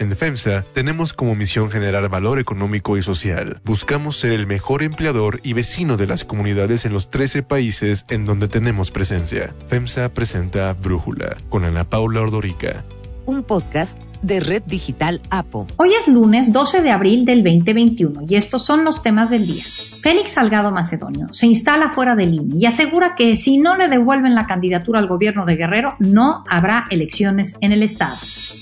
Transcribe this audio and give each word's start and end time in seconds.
En 0.00 0.10
FEMSA 0.10 0.64
tenemos 0.72 1.12
como 1.12 1.36
misión 1.36 1.70
generar 1.70 2.08
valor 2.08 2.40
económico 2.40 2.96
y 2.96 3.02
social. 3.02 3.60
Buscamos 3.64 4.16
ser 4.16 4.32
el 4.32 4.46
mejor 4.46 4.82
empleador 4.82 5.40
y 5.44 5.52
vecino 5.52 5.96
de 5.96 6.08
las 6.08 6.24
comunidades 6.24 6.84
en 6.84 6.92
los 6.92 7.10
13 7.10 7.44
países 7.44 8.04
en 8.10 8.24
donde 8.24 8.48
tenemos 8.48 8.90
presencia. 8.90 9.54
FEMSA 9.68 10.12
presenta 10.12 10.72
Brújula 10.72 11.36
con 11.48 11.64
Ana 11.64 11.88
Paula 11.88 12.22
Ordorica. 12.22 12.84
Un 13.26 13.44
podcast 13.44 13.96
de 14.24 14.40
Red 14.40 14.62
Digital 14.66 15.20
APO. 15.30 15.66
Hoy 15.76 15.92
es 15.94 16.08
lunes 16.08 16.52
12 16.52 16.80
de 16.80 16.90
abril 16.90 17.24
del 17.24 17.44
2021 17.44 18.22
y 18.26 18.36
estos 18.36 18.64
son 18.64 18.84
los 18.84 19.02
temas 19.02 19.30
del 19.30 19.46
día. 19.46 19.64
Félix 20.00 20.32
Salgado 20.32 20.72
Macedonio 20.72 21.28
se 21.32 21.46
instala 21.46 21.90
fuera 21.90 22.16
del 22.16 22.34
INE 22.34 22.56
y 22.58 22.66
asegura 22.66 23.14
que 23.14 23.36
si 23.36 23.58
no 23.58 23.76
le 23.76 23.88
devuelven 23.88 24.34
la 24.34 24.46
candidatura 24.46 24.98
al 24.98 25.08
gobierno 25.08 25.44
de 25.44 25.56
Guerrero, 25.56 25.94
no 25.98 26.42
habrá 26.48 26.86
elecciones 26.90 27.56
en 27.60 27.72
el 27.72 27.82
estado. 27.82 28.16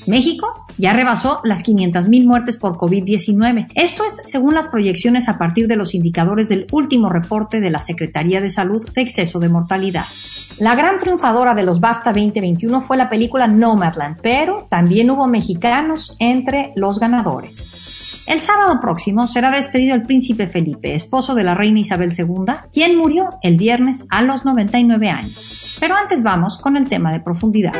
México 0.06 0.61
ya 0.78 0.92
rebasó 0.92 1.40
las 1.44 1.64
500.000 1.64 2.26
muertes 2.26 2.56
por 2.56 2.76
COVID-19. 2.76 3.68
Esto 3.74 4.04
es 4.04 4.22
según 4.24 4.54
las 4.54 4.68
proyecciones 4.68 5.28
a 5.28 5.38
partir 5.38 5.68
de 5.68 5.76
los 5.76 5.94
indicadores 5.94 6.48
del 6.48 6.66
último 6.72 7.08
reporte 7.08 7.60
de 7.60 7.70
la 7.70 7.82
Secretaría 7.82 8.40
de 8.40 8.50
Salud 8.50 8.84
de 8.94 9.02
exceso 9.02 9.38
de 9.38 9.48
mortalidad. 9.48 10.06
La 10.58 10.74
gran 10.74 10.98
triunfadora 10.98 11.54
de 11.54 11.64
los 11.64 11.80
BAFTA 11.80 12.12
2021 12.12 12.80
fue 12.80 12.96
la 12.96 13.08
película 13.08 13.46
Nomadland, 13.46 14.18
pero 14.22 14.66
también 14.68 15.10
hubo 15.10 15.26
mexicanos 15.26 16.16
entre 16.18 16.72
los 16.76 17.00
ganadores. 17.00 17.72
El 18.26 18.40
sábado 18.40 18.78
próximo 18.80 19.26
será 19.26 19.50
despedido 19.50 19.94
el 19.94 20.02
príncipe 20.02 20.46
Felipe, 20.46 20.94
esposo 20.94 21.34
de 21.34 21.42
la 21.42 21.54
reina 21.54 21.80
Isabel 21.80 22.12
II, 22.16 22.54
quien 22.72 22.96
murió 22.96 23.28
el 23.42 23.56
viernes 23.56 24.04
a 24.10 24.22
los 24.22 24.44
99 24.44 25.10
años. 25.10 25.76
Pero 25.80 25.96
antes 25.96 26.22
vamos 26.22 26.58
con 26.58 26.76
el 26.76 26.88
tema 26.88 27.10
de 27.10 27.20
profundidad. 27.20 27.72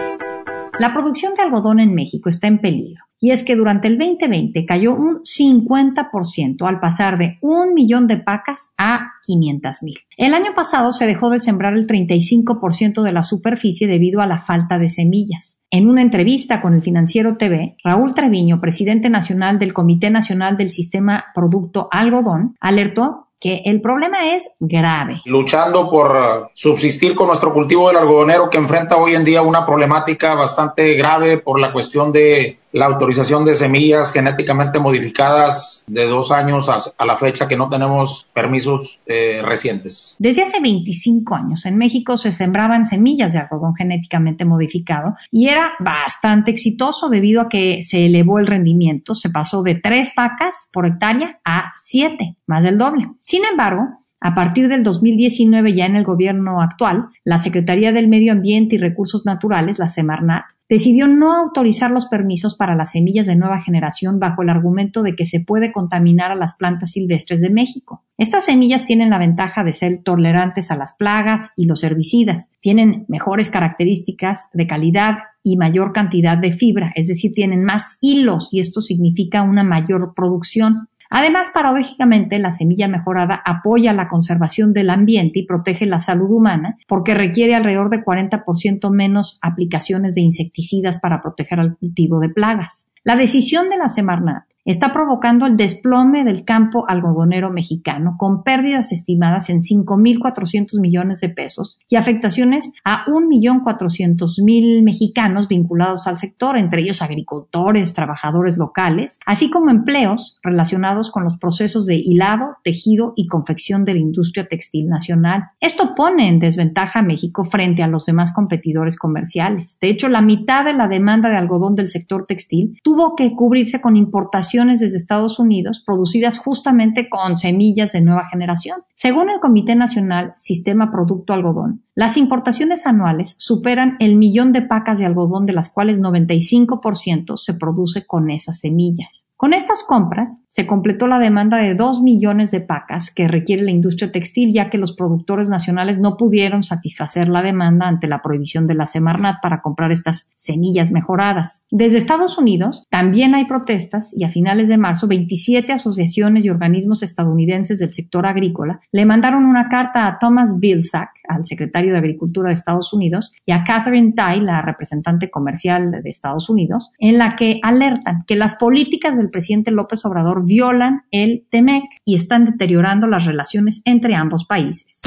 La 0.82 0.92
producción 0.92 1.34
de 1.34 1.42
algodón 1.44 1.78
en 1.78 1.94
México 1.94 2.28
está 2.28 2.48
en 2.48 2.58
peligro. 2.58 3.04
Y 3.20 3.30
es 3.30 3.44
que 3.44 3.54
durante 3.54 3.86
el 3.86 3.98
2020 3.98 4.64
cayó 4.66 4.96
un 4.96 5.20
50% 5.22 6.66
al 6.66 6.80
pasar 6.80 7.18
de 7.18 7.38
un 7.40 7.72
millón 7.72 8.08
de 8.08 8.16
pacas 8.16 8.70
a 8.76 9.12
500 9.22 9.84
mil. 9.84 9.98
El 10.16 10.34
año 10.34 10.54
pasado 10.56 10.90
se 10.90 11.06
dejó 11.06 11.30
de 11.30 11.38
sembrar 11.38 11.74
el 11.74 11.86
35% 11.86 13.04
de 13.04 13.12
la 13.12 13.22
superficie 13.22 13.86
debido 13.86 14.20
a 14.22 14.26
la 14.26 14.40
falta 14.40 14.80
de 14.80 14.88
semillas. 14.88 15.60
En 15.70 15.88
una 15.88 16.02
entrevista 16.02 16.60
con 16.60 16.74
el 16.74 16.82
Financiero 16.82 17.36
TV, 17.36 17.76
Raúl 17.84 18.12
Treviño, 18.12 18.60
presidente 18.60 19.08
nacional 19.08 19.60
del 19.60 19.72
Comité 19.72 20.10
Nacional 20.10 20.56
del 20.56 20.70
Sistema 20.70 21.26
Producto 21.32 21.86
Algodón, 21.92 22.56
alertó 22.58 23.28
que 23.42 23.62
el 23.64 23.80
problema 23.80 24.34
es 24.34 24.50
grave. 24.60 25.20
Luchando 25.24 25.90
por 25.90 26.16
uh, 26.16 26.48
subsistir 26.54 27.16
con 27.16 27.26
nuestro 27.26 27.52
cultivo 27.52 27.88
del 27.88 27.96
algodonero 27.96 28.48
que 28.48 28.56
enfrenta 28.56 28.96
hoy 28.96 29.16
en 29.16 29.24
día 29.24 29.42
una 29.42 29.66
problemática 29.66 30.34
bastante 30.34 30.94
grave 30.94 31.38
por 31.38 31.58
la 31.58 31.72
cuestión 31.72 32.12
de 32.12 32.58
la 32.72 32.86
autorización 32.86 33.44
de 33.44 33.54
semillas 33.54 34.12
genéticamente 34.12 34.78
modificadas 34.78 35.84
de 35.86 36.06
dos 36.06 36.32
años 36.32 36.68
a, 36.68 37.04
la 37.04 37.16
fecha 37.16 37.46
que 37.46 37.56
no 37.56 37.68
tenemos 37.68 38.28
permisos 38.32 38.98
eh, 39.06 39.40
recientes. 39.44 40.16
Desde 40.18 40.42
hace 40.42 40.60
25 40.60 41.34
años 41.34 41.66
en 41.66 41.76
México 41.76 42.16
se 42.16 42.32
sembraban 42.32 42.86
semillas 42.86 43.32
de 43.32 43.40
algodón 43.40 43.74
genéticamente 43.74 44.44
modificado 44.44 45.14
y 45.30 45.48
era 45.48 45.72
bastante 45.80 46.50
exitoso 46.50 47.08
debido 47.08 47.42
a 47.42 47.48
que 47.48 47.82
se 47.82 48.06
elevó 48.06 48.38
el 48.38 48.46
rendimiento, 48.46 49.14
se 49.14 49.30
pasó 49.30 49.62
de 49.62 49.74
tres 49.74 50.12
pacas 50.14 50.68
por 50.72 50.86
hectárea 50.86 51.40
a 51.44 51.72
siete, 51.76 52.36
más 52.46 52.64
del 52.64 52.78
doble. 52.78 53.08
Sin 53.22 53.44
embargo, 53.44 54.01
a 54.22 54.34
partir 54.34 54.68
del 54.68 54.84
2019, 54.84 55.74
ya 55.74 55.86
en 55.86 55.96
el 55.96 56.04
gobierno 56.04 56.60
actual, 56.60 57.08
la 57.24 57.38
Secretaría 57.38 57.92
del 57.92 58.08
Medio 58.08 58.32
Ambiente 58.32 58.76
y 58.76 58.78
Recursos 58.78 59.26
Naturales, 59.26 59.78
la 59.78 59.88
Semarnat, 59.88 60.44
decidió 60.68 61.06
no 61.06 61.36
autorizar 61.36 61.90
los 61.90 62.06
permisos 62.06 62.56
para 62.56 62.74
las 62.74 62.92
semillas 62.92 63.26
de 63.26 63.36
nueva 63.36 63.60
generación 63.60 64.18
bajo 64.18 64.40
el 64.40 64.48
argumento 64.48 65.02
de 65.02 65.14
que 65.14 65.26
se 65.26 65.40
puede 65.40 65.70
contaminar 65.70 66.30
a 66.30 66.34
las 66.34 66.54
plantas 66.54 66.92
silvestres 66.92 67.42
de 67.42 67.50
México. 67.50 68.04
Estas 68.16 68.46
semillas 68.46 68.86
tienen 68.86 69.10
la 69.10 69.18
ventaja 69.18 69.64
de 69.64 69.74
ser 69.74 70.00
tolerantes 70.02 70.70
a 70.70 70.76
las 70.76 70.94
plagas 70.94 71.50
y 71.56 71.66
los 71.66 71.84
herbicidas, 71.84 72.48
tienen 72.60 73.04
mejores 73.08 73.50
características 73.50 74.48
de 74.54 74.66
calidad 74.66 75.18
y 75.42 75.56
mayor 75.56 75.92
cantidad 75.92 76.38
de 76.38 76.52
fibra, 76.52 76.92
es 76.94 77.08
decir, 77.08 77.32
tienen 77.34 77.64
más 77.64 77.98
hilos 78.00 78.48
y 78.52 78.60
esto 78.60 78.80
significa 78.80 79.42
una 79.42 79.64
mayor 79.64 80.14
producción. 80.14 80.88
Además, 81.14 81.50
paradójicamente, 81.52 82.38
la 82.38 82.52
semilla 82.52 82.88
mejorada 82.88 83.34
apoya 83.44 83.92
la 83.92 84.08
conservación 84.08 84.72
del 84.72 84.88
ambiente 84.88 85.40
y 85.40 85.46
protege 85.46 85.84
la 85.84 86.00
salud 86.00 86.30
humana 86.30 86.78
porque 86.88 87.12
requiere 87.12 87.54
alrededor 87.54 87.90
de 87.90 88.02
40% 88.02 88.90
menos 88.90 89.38
aplicaciones 89.42 90.14
de 90.14 90.22
insecticidas 90.22 91.00
para 91.00 91.20
proteger 91.20 91.60
al 91.60 91.76
cultivo 91.76 92.18
de 92.18 92.30
plagas. 92.30 92.86
La 93.04 93.14
decisión 93.14 93.68
de 93.68 93.76
la 93.76 93.90
Semarnat 93.90 94.44
está 94.64 94.92
provocando 94.92 95.46
el 95.46 95.56
desplome 95.56 96.24
del 96.24 96.44
campo 96.44 96.84
algodonero 96.88 97.50
mexicano 97.50 98.14
con 98.16 98.44
pérdidas 98.44 98.92
estimadas 98.92 99.50
en 99.50 99.60
5.400 99.60 100.80
millones 100.80 101.20
de 101.20 101.30
pesos 101.30 101.80
y 101.88 101.96
afectaciones 101.96 102.70
a 102.84 103.04
1.400.000 103.06 104.82
mexicanos 104.84 105.48
vinculados 105.48 106.06
al 106.06 106.18
sector, 106.18 106.56
entre 106.56 106.82
ellos 106.82 107.02
agricultores, 107.02 107.94
trabajadores 107.94 108.56
locales, 108.56 109.18
así 109.26 109.50
como 109.50 109.70
empleos 109.70 110.38
relacionados 110.42 111.10
con 111.10 111.24
los 111.24 111.38
procesos 111.38 111.86
de 111.86 111.96
hilado, 111.96 112.56
tejido 112.62 113.14
y 113.16 113.26
confección 113.26 113.84
de 113.84 113.94
la 113.94 114.00
industria 114.00 114.46
textil 114.46 114.88
nacional. 114.88 115.50
Esto 115.60 115.94
pone 115.96 116.28
en 116.28 116.38
desventaja 116.38 117.00
a 117.00 117.02
México 117.02 117.44
frente 117.44 117.82
a 117.82 117.88
los 117.88 118.06
demás 118.06 118.32
competidores 118.32 118.96
comerciales. 118.96 119.78
De 119.80 119.88
hecho, 119.88 120.08
la 120.08 120.22
mitad 120.22 120.64
de 120.64 120.72
la 120.72 120.86
demanda 120.86 121.30
de 121.30 121.36
algodón 121.36 121.74
del 121.74 121.90
sector 121.90 122.26
textil 122.26 122.78
tuvo 122.82 123.16
que 123.16 123.34
cubrirse 123.34 123.80
con 123.80 123.96
importación 123.96 124.51
desde 124.52 124.96
Estados 124.98 125.38
Unidos 125.38 125.82
producidas 125.84 126.38
justamente 126.38 127.08
con 127.08 127.38
semillas 127.38 127.92
de 127.92 128.02
nueva 128.02 128.26
generación. 128.28 128.82
Según 128.94 129.30
el 129.30 129.40
Comité 129.40 129.74
Nacional 129.74 130.34
Sistema 130.36 130.90
Producto 130.90 131.32
Algodón, 131.32 131.84
las 131.94 132.16
importaciones 132.16 132.86
anuales 132.86 133.34
superan 133.38 133.96
el 134.00 134.16
millón 134.16 134.52
de 134.52 134.62
pacas 134.62 134.98
de 134.98 135.04
algodón, 135.04 135.44
de 135.44 135.52
las 135.52 135.70
cuales 135.70 136.00
95% 136.00 137.36
se 137.36 137.52
produce 137.52 138.06
con 138.06 138.30
esas 138.30 138.60
semillas. 138.60 139.26
Con 139.42 139.54
estas 139.54 139.82
compras 139.82 140.38
se 140.46 140.68
completó 140.68 141.08
la 141.08 141.18
demanda 141.18 141.56
de 141.56 141.74
2 141.74 142.00
millones 142.00 142.52
de 142.52 142.60
pacas 142.60 143.12
que 143.12 143.26
requiere 143.26 143.64
la 143.64 143.72
industria 143.72 144.12
textil, 144.12 144.52
ya 144.52 144.70
que 144.70 144.78
los 144.78 144.94
productores 144.94 145.48
nacionales 145.48 145.98
no 145.98 146.16
pudieron 146.16 146.62
satisfacer 146.62 147.26
la 147.26 147.42
demanda 147.42 147.88
ante 147.88 148.06
la 148.06 148.22
prohibición 148.22 148.68
de 148.68 148.76
la 148.76 148.86
Semarnat 148.86 149.42
para 149.42 149.60
comprar 149.60 149.90
estas 149.90 150.28
semillas 150.36 150.92
mejoradas. 150.92 151.64
Desde 151.72 151.98
Estados 151.98 152.38
Unidos 152.38 152.86
también 152.88 153.34
hay 153.34 153.46
protestas 153.46 154.12
y 154.16 154.22
a 154.22 154.28
finales 154.28 154.68
de 154.68 154.78
marzo 154.78 155.08
27 155.08 155.72
asociaciones 155.72 156.44
y 156.44 156.50
organismos 156.50 157.02
estadounidenses 157.02 157.80
del 157.80 157.92
sector 157.92 158.26
agrícola 158.26 158.80
le 158.92 159.06
mandaron 159.06 159.44
una 159.44 159.68
carta 159.68 160.06
a 160.06 160.20
Thomas 160.20 160.60
Vilsack, 160.60 161.10
al 161.28 161.46
secretario 161.46 161.81
de 161.90 161.98
Agricultura 161.98 162.48
de 162.48 162.54
Estados 162.54 162.92
Unidos, 162.92 163.32
y 163.44 163.52
a 163.52 163.64
Catherine 163.64 164.12
Tai, 164.12 164.40
la 164.40 164.62
representante 164.62 165.30
comercial 165.30 165.90
de 165.90 166.10
Estados 166.10 166.48
Unidos, 166.48 166.90
en 166.98 167.18
la 167.18 167.34
que 167.36 167.58
alertan 167.62 168.24
que 168.26 168.36
las 168.36 168.56
políticas 168.56 169.16
del 169.16 169.30
presidente 169.30 169.70
López 169.70 170.04
Obrador 170.04 170.44
violan 170.44 171.02
el 171.10 171.46
TEMEC 171.50 171.84
y 172.04 172.14
están 172.14 172.44
deteriorando 172.44 173.06
las 173.06 173.26
relaciones 173.26 173.82
entre 173.84 174.14
ambos 174.14 174.44
países. 174.44 175.00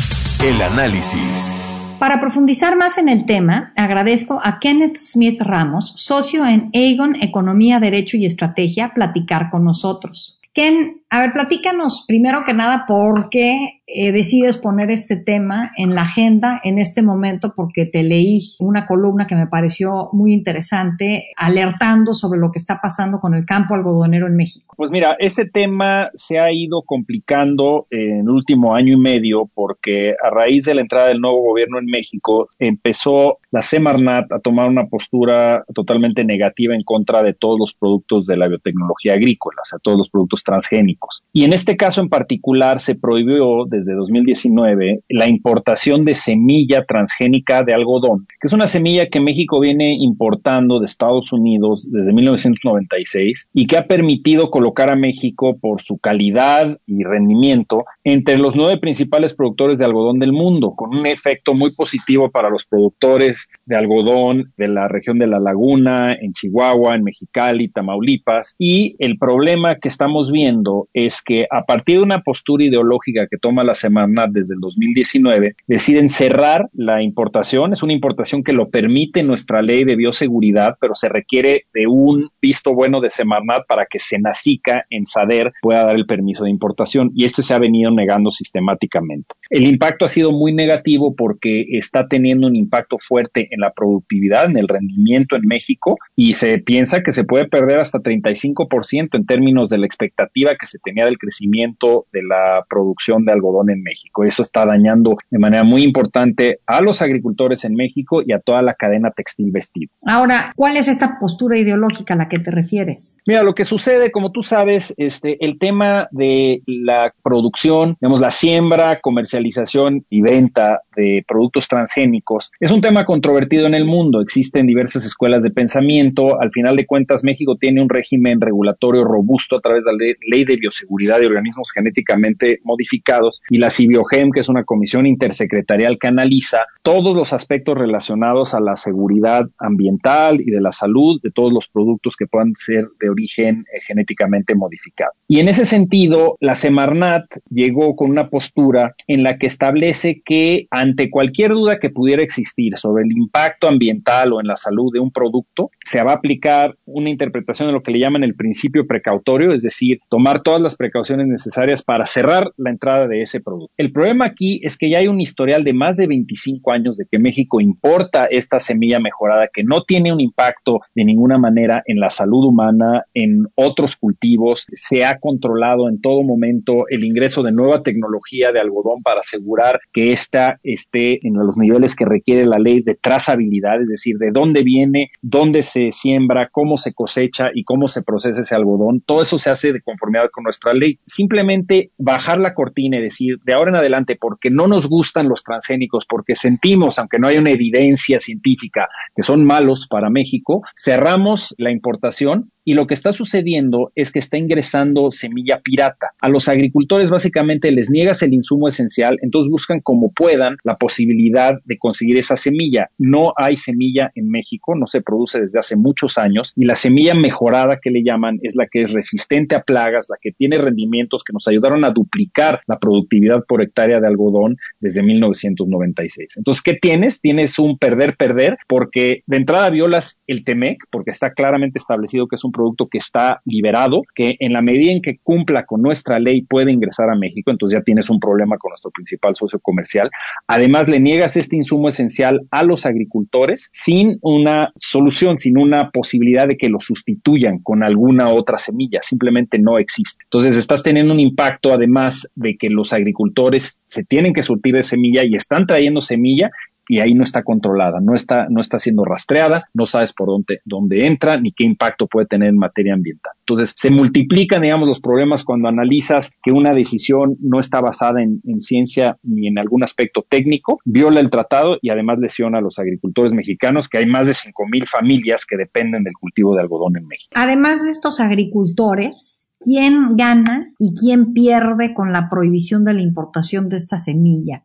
El 0.44 0.62
análisis. 0.62 1.58
Para 2.00 2.20
profundizar 2.20 2.76
más 2.76 2.98
en 2.98 3.08
el 3.08 3.26
tema, 3.26 3.72
agradezco 3.78 4.40
a 4.44 4.60
Kenneth 4.60 5.00
Smith 5.00 5.42
Ramos, 5.42 5.94
socio 5.96 6.46
en 6.46 6.70
Aegon 6.74 7.16
Economía, 7.22 7.80
Derecho 7.80 8.18
y 8.18 8.26
Estrategia, 8.26 8.92
platicar 8.94 9.50
con 9.50 9.64
nosotros. 9.64 10.40
Ken, 10.54 11.02
a 11.16 11.22
ver, 11.22 11.32
platícanos 11.32 12.04
primero 12.06 12.40
que 12.46 12.54
nada 12.54 12.84
por 12.86 13.30
qué 13.30 13.82
eh, 13.88 14.12
decides 14.12 14.58
poner 14.58 14.90
este 14.92 15.16
tema 15.16 15.72
en 15.78 15.96
la 15.96 16.02
agenda 16.02 16.60
en 16.64 16.78
este 16.78 17.02
momento, 17.02 17.54
porque 17.56 17.86
te 17.86 18.04
leí 18.04 18.40
una 18.60 18.86
columna 18.86 19.26
que 19.26 19.36
me 19.36 19.48
pareció 19.48 20.10
muy 20.12 20.34
interesante, 20.34 21.28
alertando 21.38 22.14
sobre 22.14 22.40
lo 22.40 22.52
que 22.52 22.58
está 22.58 22.80
pasando 22.82 23.20
con 23.20 23.34
el 23.34 23.46
campo 23.46 23.76
algodonero 23.76 24.28
en 24.28 24.36
México. 24.36 24.74
Pues 24.76 24.92
mira, 24.92 25.16
este 25.20 25.46
tema 25.46 26.10
se 26.16 26.40
ha 26.40 26.52
ido 26.52 26.82
complicando 26.82 27.88
en 27.92 28.22
el 28.22 28.30
último 28.30 28.76
año 28.76 28.92
y 28.92 28.98
medio 28.98 29.50
porque 29.54 30.16
a 30.22 30.30
raíz 30.32 30.66
de 30.66 30.74
la 30.74 30.82
entrada 30.82 31.08
del 31.08 31.22
nuevo 31.22 31.42
gobierno 31.44 31.78
en 31.80 31.86
México 31.86 32.50
empezó 32.60 33.38
la 33.52 33.62
Semarnat 33.62 34.30
a 34.34 34.40
tomar 34.40 34.68
una 34.68 34.88
postura 34.88 35.64
totalmente 35.74 36.26
negativa 36.26 36.76
en 36.76 36.84
contra 36.84 37.22
de 37.22 37.34
todos 37.34 37.58
los 37.58 37.74
productos 37.74 38.26
de 38.26 38.36
la 38.36 38.50
biotecnología 38.50 39.14
agrícola, 39.14 39.62
o 39.62 39.66
sea, 39.66 39.80
todos 39.80 39.98
los 39.98 40.10
productos 40.10 40.44
transgénicos 40.44 41.05
Y 41.34 41.44
en 41.44 41.54
este 41.54 41.78
caso 41.78 42.02
en 42.02 42.10
particular 42.10 42.82
se 42.82 42.96
prohibió 42.96 43.66
desde 43.66 43.94
2019 43.94 45.02
la 45.10 45.28
importación 45.28 46.06
de 46.06 46.16
semilla 46.16 46.86
transgénica 46.86 47.64
de 47.64 47.74
algodón, 47.74 48.26
que 48.40 48.48
es 48.48 48.54
una 48.54 48.68
semilla 48.68 49.10
que 49.10 49.20
México 49.20 49.60
viene 49.60 49.94
importando 49.94 50.80
de 50.80 50.86
Estados 50.86 51.32
Unidos 51.32 51.90
desde 51.92 52.14
1996 52.14 53.50
y 53.54 53.68
que 53.68 53.78
ha 53.78 53.88
permitido 53.88 54.50
colocar 54.50 54.90
a 54.90 54.96
México 54.96 55.58
por 55.60 55.82
su 55.82 55.98
calidad 55.98 56.78
y 56.86 57.04
rendimiento 57.04 57.86
entre 58.04 58.38
los 58.38 58.56
nueve 58.56 58.78
principales 58.78 59.34
productores 59.34 59.80
de 59.80 59.86
algodón 59.86 60.20
del 60.20 60.32
mundo, 60.32 60.74
con 60.76 60.96
un 60.96 61.06
efecto 61.06 61.54
muy 61.54 61.72
positivo 61.72 62.30
para 62.30 62.50
los 62.50 62.66
productores 62.66 63.50
de 63.66 63.76
algodón 63.76 64.54
de 64.58 64.68
la 64.68 64.88
región 64.88 65.20
de 65.20 65.28
la 65.28 65.40
Laguna, 65.40 66.14
en 66.14 66.34
Chihuahua, 66.34 66.96
en 66.96 67.04
Mexicali, 67.04 67.70
Tamaulipas. 67.70 68.56
Y 68.58 68.96
el 69.00 69.18
problema 69.18 69.76
que 69.76 69.88
estamos 69.88 70.32
viendo 70.32 70.88
es 70.96 71.22
que 71.22 71.46
a 71.52 71.66
partir 71.66 71.98
de 71.98 72.04
una 72.04 72.22
postura 72.22 72.64
ideológica 72.64 73.28
que 73.30 73.38
toma 73.38 73.66
la 73.66 73.76
Semarnat 73.76 74.32
desde 74.32 74.54
el 74.54 74.62
2019, 74.62 75.56
deciden 75.68 76.10
cerrar 76.10 76.70
la 76.74 77.04
importación. 77.04 77.74
Es 77.74 77.84
una 77.84 77.92
importación 77.92 78.44
que 78.44 78.54
lo 78.54 78.70
permite 78.70 79.22
nuestra 79.22 79.62
ley 79.62 79.84
de 79.84 79.98
bioseguridad, 79.98 80.78
pero 80.80 80.96
se 80.96 81.10
requiere 81.10 81.66
de 81.74 81.88
un 81.88 82.30
visto 82.42 82.74
bueno 82.74 83.02
de 83.02 83.10
Semarnat 83.10 83.68
para 83.68 83.86
que 83.88 84.00
Senacica 84.00 84.86
en 84.90 85.06
SADER 85.06 85.52
pueda 85.62 85.84
dar 85.84 85.98
el 85.98 86.06
permiso 86.06 86.46
de 86.46 86.50
importación. 86.50 87.12
Y 87.14 87.26
este 87.26 87.44
se 87.44 87.54
ha 87.54 87.60
venido 87.60 87.92
negando 87.92 88.32
sistemáticamente. 88.32 89.36
El 89.50 89.68
impacto 89.68 90.06
ha 90.06 90.10
sido 90.10 90.32
muy 90.32 90.54
negativo 90.54 91.14
porque 91.14 91.66
está 91.72 92.08
teniendo 92.08 92.48
un 92.48 92.56
impacto 92.56 92.98
fuerte 92.98 93.50
en 93.52 93.60
la 93.60 93.74
productividad, 93.74 94.46
en 94.46 94.56
el 94.56 94.70
rendimiento 94.70 95.36
en 95.36 95.46
México 95.46 95.98
y 96.16 96.34
se 96.34 96.58
piensa 96.60 97.04
que 97.04 97.12
se 97.12 97.26
puede 97.26 97.50
perder 97.50 97.80
hasta 97.80 98.00
35% 98.00 99.10
en 99.12 99.26
términos 99.26 99.70
de 99.70 99.78
la 99.78 99.86
expectativa 99.86 100.56
que 100.56 100.68
se 100.68 100.80
tenía 100.86 101.06
del 101.06 101.18
crecimiento 101.18 102.06
de 102.14 102.24
la 102.24 102.64
producción 102.70 103.26
de 103.26 103.34
algodón 103.34 103.70
en 103.72 103.84
México. 103.84 104.24
Eso 104.24 104.44
está 104.44 104.66
dañando 104.66 105.18
de 105.30 105.40
manera 105.40 105.64
muy 105.64 105.82
importante 105.84 106.60
a 106.68 106.82
los 106.82 107.02
agricultores 107.02 107.66
en 107.66 107.76
México 107.76 108.22
y 108.26 108.32
a 108.32 108.40
toda 108.40 108.62
la 108.62 108.76
cadena 108.76 109.12
textil 109.12 109.52
vestido. 109.52 109.92
Ahora, 110.06 110.54
¿cuál 110.56 110.78
es 110.78 110.88
esta 110.88 111.18
postura 111.20 111.58
ideológica 111.58 112.14
a 112.14 112.18
la 112.18 112.30
que 112.30 112.40
te 112.40 112.52
refieres? 112.52 113.18
Mira, 113.26 113.44
lo 113.44 113.56
que 113.56 113.66
sucede, 113.66 114.12
como 114.12 114.32
tú 114.32 114.44
sabes, 114.44 114.94
este, 114.98 115.44
el 115.44 115.58
tema 115.60 116.08
de 116.12 116.62
la 116.66 117.14
producción, 117.24 117.98
digamos, 118.00 118.20
la 118.20 118.32
siembra, 118.32 119.00
comercialización 119.02 120.06
y 120.10 120.22
venta 120.22 120.82
de 120.96 121.24
productos 121.28 121.68
transgénicos 121.68 122.52
es 122.60 122.72
un 122.72 122.82
tema 122.82 123.06
controvertido 123.06 123.66
en 123.66 123.74
el 123.74 123.86
mundo. 123.86 124.22
Existen 124.22 124.68
diversas 124.68 125.06
escuelas 125.06 125.44
de 125.44 125.52
pensamiento. 125.52 126.40
Al 126.42 126.52
final 126.52 126.76
de 126.76 126.86
cuentas, 126.86 127.24
México 127.24 127.58
tiene 127.58 127.82
un 127.82 127.90
régimen 127.90 128.40
regulatorio 128.42 129.04
robusto 129.04 129.58
a 129.58 129.62
través 129.62 129.84
de 129.84 129.92
la 129.92 130.14
Ley 130.30 130.46
de 130.46 130.58
Bioseguridad 130.76 131.20
de 131.20 131.28
Organismos 131.28 131.72
Genéticamente 131.72 132.60
Modificados 132.64 133.42
y 133.50 133.58
la 133.58 133.72
CIBIOGEM, 133.72 134.32
que 134.32 134.42
es 134.42 134.50
una 134.50 134.64
comisión 134.64 135.06
intersecretarial 135.06 135.98
que 136.00 136.08
analiza 136.08 136.66
todos 136.84 137.16
los 137.16 137.34
aspectos 137.34 137.78
relacionados 137.78 138.54
a 138.54 138.60
la 138.60 138.76
seguridad 138.76 139.46
ambiental 139.58 140.42
y 140.42 140.52
de 140.52 140.62
la 140.62 140.72
salud 140.72 141.20
de 141.22 141.32
todos 141.32 141.54
los 141.54 141.68
productos 141.68 142.16
que 142.18 142.28
puedan 142.28 142.54
ser 142.56 142.88
de 143.00 143.10
origen 143.10 143.66
eh, 143.74 143.80
genéticamente 143.86 144.56
modificado. 144.56 145.12
Y 145.28 145.40
en 145.40 145.48
ese 145.48 145.66
sentido, 145.66 146.38
la 146.40 146.56
Semarnat 146.56 147.26
llegó 147.50 147.96
con 147.96 148.10
una 148.10 148.30
postura 148.30 148.96
en 149.08 149.24
la 149.24 149.38
que 149.38 149.48
establece 149.48 150.22
que 150.26 150.68
ante 150.72 151.10
cualquier 151.10 151.52
duda 151.52 151.80
que 151.80 151.90
pudiera 151.90 152.22
existir 152.22 152.78
sobre 152.78 153.04
el 153.04 153.12
impacto 153.12 153.68
ambiental 153.68 154.34
o 154.34 154.42
en 154.42 154.48
la 154.48 154.58
salud 154.58 154.92
de 154.92 155.00
un 155.00 155.12
producto, 155.12 155.72
se 155.84 156.04
va 156.04 156.12
a 156.12 156.16
aplicar 156.16 156.76
una 156.86 157.10
interpretación 157.10 157.68
de 157.68 157.74
lo 157.74 157.84
que 157.84 157.92
le 157.92 158.00
llaman 158.00 158.24
el 158.24 158.36
principio 158.36 158.86
precautorio, 158.86 159.54
es 159.54 159.62
decir, 159.62 160.00
tomar 160.10 160.42
todas 160.42 160.62
las 160.66 160.76
precauciones 160.76 161.28
necesarias 161.28 161.84
para 161.84 162.06
cerrar 162.06 162.52
la 162.58 162.70
entrada 162.70 163.08
de 163.08 163.22
ese 163.22 163.40
producto. 163.40 163.74
El 163.78 163.92
problema 163.92 164.26
aquí 164.26 164.60
es 164.64 164.78
que 164.78 164.90
ya 164.90 164.98
hay 164.98 165.08
un 165.08 165.22
historial 165.22 165.64
de 165.64 165.74
más 165.74 165.98
de 165.98 166.08
25 166.08 166.72
años 166.72 166.98
de 166.98 167.06
que 167.10 167.20
México 167.20 167.62
importa 167.62 168.26
esta 168.26 168.60
semilla 168.60 169.00
mejorada 169.00 169.50
que 169.54 169.64
no 169.64 169.84
tiene 169.84 170.12
un 170.12 170.20
impacto 170.20 170.82
de 170.94 171.06
ninguna 171.06 171.38
manera 171.38 171.84
en 171.86 172.00
la 172.00 172.10
salud 172.10 172.46
humana, 172.46 173.06
en 173.14 173.46
otros 173.56 173.96
cultivos. 173.96 174.66
Se 174.74 175.06
ha 175.06 175.20
controlado 175.20 175.90
en 175.90 176.02
todo 176.02 176.24
momento 176.24 176.86
el 176.90 177.04
ingreso 177.04 177.44
de 177.44 177.52
nueva 177.52 177.84
tecnología 177.84 178.52
de 178.52 178.60
algodón 178.60 179.04
para 179.04 179.22
asegurar 179.22 179.80
que 179.94 180.12
ésta 180.12 180.60
esté 180.64 181.26
en 181.26 181.34
los 181.36 181.58
niveles 181.58 181.96
que 181.96 182.06
requiere 182.06 182.46
la 182.46 182.60
ley 182.60 182.82
de 182.82 182.96
trazabilidad, 182.96 183.82
es 183.82 183.88
decir, 183.88 184.18
de 184.18 184.32
dónde 184.32 184.64
viene, 184.64 185.12
dónde 185.22 185.64
se 185.64 185.92
siembra, 185.92 186.50
cómo 186.52 186.78
se 186.78 186.94
cosecha 186.94 187.50
y 187.54 187.64
cómo 187.64 187.88
se 187.88 188.04
procesa 188.04 188.42
ese 188.42 188.56
algodón. 188.56 189.02
Todo 189.02 189.22
eso 189.22 189.38
se 189.38 189.50
hace 189.50 189.74
de 189.74 189.82
conformidad 189.82 190.30
con 190.32 190.45
nuestra 190.46 190.74
ley. 190.74 191.00
Simplemente 191.06 191.92
bajar 191.98 192.40
la 192.40 192.54
cortina 192.54 192.98
y 192.98 193.02
decir, 193.02 193.40
de 193.44 193.54
ahora 193.54 193.72
en 193.72 193.76
adelante, 193.76 194.18
porque 194.20 194.50
no 194.50 194.68
nos 194.68 194.88
gustan 194.88 195.28
los 195.28 195.44
transgénicos, 195.44 196.06
porque 196.06 196.36
sentimos, 196.36 196.98
aunque 196.98 197.20
no 197.20 197.28
hay 197.28 197.38
una 197.38 197.52
evidencia 197.52 198.18
científica, 198.20 198.88
que 199.14 199.24
son 199.24 199.44
malos 199.44 199.88
para 199.90 200.10
México, 200.10 200.62
cerramos 200.76 201.54
la 201.58 201.72
importación 201.72 202.52
y 202.66 202.74
lo 202.74 202.88
que 202.88 202.96
está 202.96 203.14
sucediendo 203.14 203.92
es 203.96 204.12
que 204.12 204.20
está 204.20 204.38
ingresando 204.38 205.12
semilla 205.12 205.62
pirata. 205.62 206.12
A 206.20 206.30
los 206.30 206.50
agricultores 206.50 207.12
básicamente 207.12 207.72
les 207.72 207.90
niegas 207.92 208.24
el 208.24 208.34
insumo 208.34 208.68
esencial, 208.68 209.20
entonces 209.22 209.52
buscan 209.52 209.80
como 209.80 210.12
puedan 210.12 210.58
la 210.64 210.76
posibilidad 210.76 211.60
de 211.64 211.78
conseguir 211.78 212.18
esa 212.18 212.36
semilla. 212.36 212.90
No 212.98 213.34
hay 213.38 213.56
semilla 213.56 214.12
en 214.16 214.30
México, 214.30 214.76
no 214.76 214.88
se 214.88 215.02
produce 215.02 215.40
desde 215.40 215.60
hace 215.60 215.76
muchos 215.76 216.18
años 216.18 216.54
y 216.56 216.66
la 216.66 216.76
semilla 216.76 217.14
mejorada 217.14 217.80
que 217.82 217.92
le 217.92 218.04
llaman 218.04 218.40
es 218.42 218.56
la 218.56 218.66
que 218.68 218.82
es 218.82 218.92
resistente 218.92 219.56
a 219.56 219.62
plagas, 219.62 220.08
la 220.10 220.18
que 220.20 220.32
tiene 220.32 220.58
rendimientos 220.58 221.24
que 221.24 221.34
nos 221.34 221.48
ayudaron 221.48 221.86
a 221.86 221.92
duplicar 221.92 222.62
la 222.66 222.80
productividad 222.80 223.44
por 223.48 223.62
hectárea 223.62 224.00
de 224.00 224.08
algodón 224.08 224.58
desde 224.80 225.04
1996. 225.04 226.38
Entonces, 226.38 226.64
¿qué 226.64 226.74
tienes? 226.74 227.22
Tienes 227.22 227.60
un 227.60 227.78
perder-perder 227.78 228.58
porque 228.68 229.22
de 229.28 229.38
entrada 229.38 229.70
violas 229.70 230.18
el 230.26 230.44
TEMEC, 230.44 230.80
porque 230.90 231.12
está 231.12 231.34
claramente 231.34 231.78
establecido 231.78 232.28
que 232.28 232.38
es 232.38 232.44
un 232.44 232.55
producto 232.56 232.88
que 232.88 232.98
está 232.98 233.42
liberado, 233.46 234.04
que 234.16 234.36
en 234.40 234.54
la 234.54 234.62
medida 234.62 234.92
en 234.92 235.02
que 235.02 235.20
cumpla 235.22 235.66
con 235.66 235.82
nuestra 235.82 236.20
ley 236.20 236.42
puede 236.42 236.72
ingresar 236.72 237.10
a 237.10 237.16
México, 237.16 237.52
entonces 237.52 237.78
ya 237.78 237.84
tienes 237.84 238.10
un 238.10 238.20
problema 238.20 238.58
con 238.58 238.70
nuestro 238.70 238.92
principal 238.92 239.36
socio 239.36 239.60
comercial. 239.60 240.10
Además, 240.48 240.88
le 240.88 241.00
niegas 241.00 241.38
este 241.38 241.56
insumo 241.56 241.90
esencial 241.90 242.42
a 242.52 242.64
los 242.64 242.86
agricultores 242.86 243.70
sin 243.72 244.18
una 244.22 244.72
solución, 244.76 245.38
sin 245.38 245.58
una 245.58 245.90
posibilidad 245.92 246.48
de 246.48 246.58
que 246.58 246.70
lo 246.70 246.80
sustituyan 246.80 247.60
con 247.60 247.84
alguna 247.84 248.30
otra 248.30 248.58
semilla, 248.58 249.02
simplemente 249.02 249.60
no 249.60 249.78
existe. 249.78 250.24
Entonces, 250.24 250.56
estás 250.56 250.84
teniendo 250.84 251.14
un 251.14 251.20
impacto 251.20 251.74
además 251.74 252.30
de 252.36 252.56
que 252.58 252.70
los 252.70 252.94
agricultores 252.94 253.80
se 253.86 254.04
tienen 254.04 254.34
que 254.34 254.44
surtir 254.44 254.76
de 254.76 254.84
semilla 254.84 255.24
y 255.24 255.36
están 255.36 255.68
trayendo 255.68 256.02
semilla 256.02 256.52
y 256.88 257.00
ahí 257.00 257.14
no 257.14 257.24
está 257.24 257.44
controlada, 257.44 258.00
no 258.02 258.16
está, 258.16 258.48
no 258.50 258.62
está 258.62 258.80
siendo 258.80 259.06
rastreada, 259.06 259.70
no 259.74 259.86
sabes 259.86 260.14
por 260.14 260.28
dónde, 260.28 260.62
dónde 260.66 261.06
entra 261.08 261.40
ni 261.40 261.52
qué 261.52 261.64
impacto 261.64 262.08
puede 262.08 262.28
tener 262.28 262.50
en 262.50 262.58
materia 262.58 262.94
ambiental. 262.94 263.34
Entonces, 263.40 263.74
se 263.76 263.92
multiplican, 263.92 264.62
digamos, 264.62 264.88
los 264.88 265.00
problemas 265.00 265.44
cuando 265.44 265.68
analizas 265.68 266.32
que 266.44 266.52
una 266.52 266.74
decisión 266.74 267.38
no 267.40 267.60
está 267.60 267.82
basada 267.82 268.22
en, 268.22 268.42
en 268.46 268.62
ciencia 268.62 269.18
ni 269.24 269.48
en 269.48 269.60
algún 269.60 269.84
aspecto 269.84 270.26
técnico, 270.28 270.80
viola 270.86 271.20
el 271.20 271.30
tratado 271.30 271.78
y 271.82 271.90
además 271.90 272.20
lesiona 272.20 272.58
a 272.58 272.62
los 272.62 272.80
agricultores 272.80 273.34
mexicanos, 273.34 273.90
que 273.90 274.00
hay 274.00 274.06
más 274.06 274.28
de 274.28 274.34
5 274.34 274.68
mil 274.68 274.88
familias 274.88 275.46
que 275.46 275.58
dependen 275.58 276.04
del 276.04 276.14
cultivo 276.14 276.56
de 276.56 276.62
algodón 276.62 276.98
en 276.98 277.08
México. 277.08 277.32
Además 277.36 277.84
de 277.84 277.92
estos 277.92 278.20
agricultores, 278.20 279.50
¿quién 279.60 280.16
gana 280.16 280.74
y 280.78 280.94
quién 281.00 281.34
pierde 281.34 281.94
con 281.94 282.12
la 282.12 282.30
prohibición 282.30 282.84
de 282.84 282.94
la 282.94 283.02
importación 283.02 283.70
de 283.70 283.78
esta 283.78 284.00
semilla? 284.00 284.62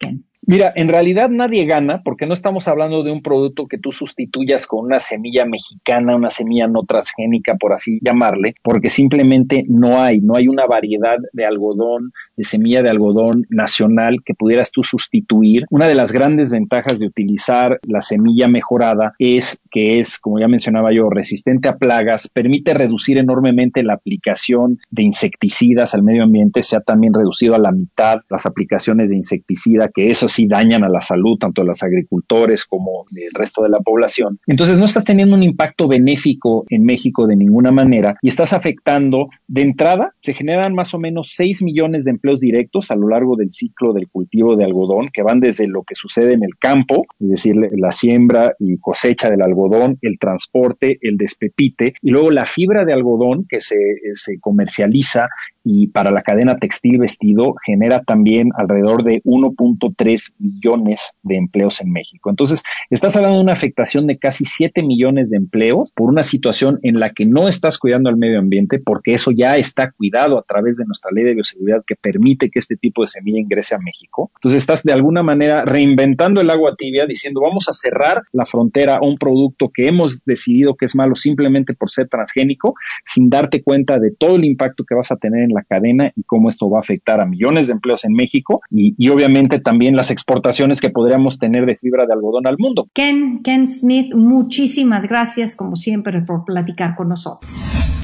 Mira, 0.47 0.73
en 0.75 0.89
realidad 0.89 1.29
nadie 1.29 1.67
gana 1.67 2.03
porque 2.03 2.27
no 2.27 2.33
estamos 2.33 2.67
hablando 2.67 3.03
de 3.03 3.13
un 3.13 3.23
producto 3.23 3.67
que 3.67 3.79
tú 3.79 3.93
sustituyas 3.93 4.67
con 4.67 4.87
una 4.87 4.99
semilla 4.99 5.45
mexicana, 5.45 6.17
una 6.17 6.31
semilla 6.31 6.67
no 6.67 6.83
transgénica, 6.85 7.57
por 7.57 7.73
así 7.73 7.99
llamarle, 8.03 8.55
porque 8.63 8.89
simplemente 8.89 9.65
no 9.69 10.03
hay, 10.03 10.21
no 10.21 10.37
hay 10.37 10.49
una 10.49 10.67
variedad 10.67 11.19
de 11.33 11.45
algodón, 11.45 12.13
de 12.37 12.45
semilla 12.45 12.83
de 12.83 12.89
algodón 12.89 13.47
nacional 13.51 14.23
que 14.25 14.35
pudieras 14.35 14.71
tú 14.71 14.83
sustituir. 14.83 15.67
Una 15.71 15.87
de 15.87 15.95
las 15.95 16.11
grandes 16.11 16.51
ventajas 16.51 16.99
de 16.99 17.07
utilizar 17.07 17.79
la 17.87 18.01
semilla 18.01 18.49
mejorada 18.49 19.13
es 19.19 19.61
que 19.71 20.01
es, 20.01 20.19
como 20.19 20.41
ya 20.41 20.49
mencionaba 20.49 20.93
yo, 20.93 21.11
resistente 21.11 21.69
a 21.69 21.77
plagas, 21.77 22.29
permite 22.29 22.73
reducir 22.73 23.19
enormemente 23.19 23.83
la 23.83 23.95
aplicación 23.95 24.79
de 24.91 25.03
insecticidas 25.03 25.95
al 25.95 26.03
medio 26.03 26.25
ambiente, 26.25 26.63
se 26.63 26.77
ha 26.77 26.81
también 26.81 27.13
reducido 27.13 27.55
a 27.55 27.59
la 27.59 27.73
mitad 27.73 28.21
las 28.29 28.47
aplicaciones 28.47 29.11
de 29.11 29.17
insecticida, 29.17 29.89
que 29.89 30.11
eso 30.11 30.29
sí 30.29 30.40
sí 30.41 30.47
dañan 30.47 30.85
a 30.85 30.89
la 30.89 31.01
salud 31.01 31.39
tanto 31.39 31.63
de 31.63 31.69
los 31.69 31.83
agricultores 31.83 32.65
como 32.65 33.05
del 33.11 33.33
resto 33.33 33.63
de 33.63 33.69
la 33.69 33.79
población. 33.79 34.39
Entonces 34.47 34.79
no 34.79 34.85
estás 34.85 35.05
teniendo 35.05 35.35
un 35.35 35.43
impacto 35.43 35.89
benéfico 35.89 36.65
en 36.69 36.85
México 36.85 37.27
de 37.27 37.37
ninguna 37.37 37.71
manera 37.73 38.17
y 38.23 38.29
estás 38.29 38.53
afectando 38.53 39.29
de 39.49 39.63
entrada, 39.63 40.15
se 40.21 40.35
generan 40.35 40.75
más 40.75 40.95
o 40.95 40.99
menos 40.99 41.33
6 41.37 41.63
millones 41.63 42.05
de 42.05 42.13
empleos 42.13 42.41
directos 42.41 42.91
a 42.91 42.97
lo 42.97 43.09
largo 43.09 43.37
del 43.37 43.51
ciclo 43.51 43.93
del 43.93 44.09
cultivo 44.09 44.57
de 44.57 44.65
algodón, 44.65 45.11
que 45.13 45.23
van 45.23 45.41
desde 45.41 45.67
lo 45.67 45.83
que 45.83 45.95
sucede 45.95 46.33
en 46.33 46.45
el 46.45 46.57
campo, 46.59 47.07
es 47.19 47.29
decir, 47.29 47.57
la 47.57 47.93
siembra 47.93 48.55
y 48.59 48.79
cosecha 48.79 49.31
del 49.31 49.43
algodón, 49.43 49.99
el 50.03 50.19
transporte, 50.19 50.99
el 51.03 51.17
despepite 51.17 51.95
y 52.03 52.11
luego 52.11 52.31
la 52.31 52.47
fibra 52.47 52.85
de 52.85 52.93
algodón 52.93 53.47
que 53.49 53.61
se, 53.61 53.77
se 54.15 54.39
comercializa 54.41 55.29
y 55.65 55.89
para 55.89 56.11
la 56.11 56.23
cadena 56.23 56.59
textil 56.59 56.99
vestido 56.99 57.55
genera 57.65 58.03
también 58.03 58.49
alrededor 58.57 59.03
de 59.03 59.23
1.3 59.25 60.20
millones 60.39 61.12
de 61.23 61.37
empleos 61.37 61.81
en 61.81 61.93
México. 61.93 62.31
Entonces, 62.31 62.62
estás 62.91 63.17
hablando 63.17 63.39
de 63.39 63.45
una 63.45 63.53
afectación 63.53 64.07
de 64.07 64.19
casi 64.19 64.45
7 64.45 64.83
millones 64.83 65.31
de 65.31 65.37
empleos 65.37 65.93
por 65.95 66.09
una 66.09 66.23
situación 66.23 66.79
en 66.83 67.00
la 67.00 67.11
que 67.11 67.27
no 67.27 67.49
estás 67.49 67.79
cuidando 67.79 68.09
al 68.09 68.17
medio 68.17 68.39
ambiente 68.39 68.79
porque 68.79 69.15
eso 69.15 69.31
ya 69.31 69.57
está 69.57 69.91
cuidado 69.93 70.39
a 70.39 70.43
través 70.43 70.77
de 70.77 70.85
nuestra 70.85 71.11
ley 71.12 71.25
de 71.25 71.35
bioseguridad 71.35 71.83
que 71.87 71.97
permite 71.97 72.50
que 72.50 72.59
este 72.59 72.77
tipo 72.77 73.03
de 73.03 73.09
semilla 73.09 73.41
ingrese 73.41 73.75
a 73.75 73.79
México. 73.79 74.31
Entonces, 74.37 74.62
estás 74.62 74.83
de 74.83 74.93
alguna 74.93 75.23
manera 75.23 75.65
reinventando 75.65 76.41
el 76.41 76.50
agua 76.50 76.75
tibia 76.77 77.07
diciendo 77.07 77.41
vamos 77.41 77.69
a 77.69 77.73
cerrar 77.73 78.23
la 78.33 78.47
frontera 78.47 78.97
a 78.97 79.03
un 79.03 79.17
producto 79.17 79.71
que 79.73 79.89
hemos 79.89 80.25
decidido 80.25 80.75
que 80.75 80.87
es 80.87 80.95
malo 80.95 81.15
simplemente 81.15 81.75
por 81.75 81.91
ser 81.91 82.09
transgénico 82.09 82.75
sin 83.05 83.31
darte 83.31 83.62
cuenta 83.62 83.99
de 83.99 84.11
todo 84.11 84.37
el 84.37 84.45
impacto 84.45 84.85
que 84.85 84.95
vas 84.95 85.11
a 85.11 85.17
tener 85.17 85.49
la 85.50 85.62
cadena 85.62 86.12
y 86.17 86.23
cómo 86.25 86.49
esto 86.49 86.69
va 86.69 86.79
a 86.79 86.83
afectar 86.83 87.21
a 87.21 87.27
millones 87.27 87.67
de 87.67 87.75
empleos 87.75 88.05
en 88.05 88.12
México 88.12 88.61
y, 88.71 89.09
obviamente 89.09 89.59
también 89.61 89.97
las 89.97 90.10
exportaciones 90.11 90.81
que 90.81 90.90
podríamos 90.90 91.38
tener 91.38 91.67
de 91.67 91.76
fibra 91.76 92.07
de 92.07 92.12
algodón 92.12 92.47
al 92.47 92.57
mundo. 92.59 92.88
Ken, 92.95 93.40
Ken 93.43 93.67
Smith, 93.67 94.14
muchísimas 94.14 95.09
gracias 95.09 95.57
como 95.57 95.76
siempre 95.76 96.23
por 96.23 96.45
platicar 96.45 96.97
con 96.97 97.09
nosotros. 97.09 97.50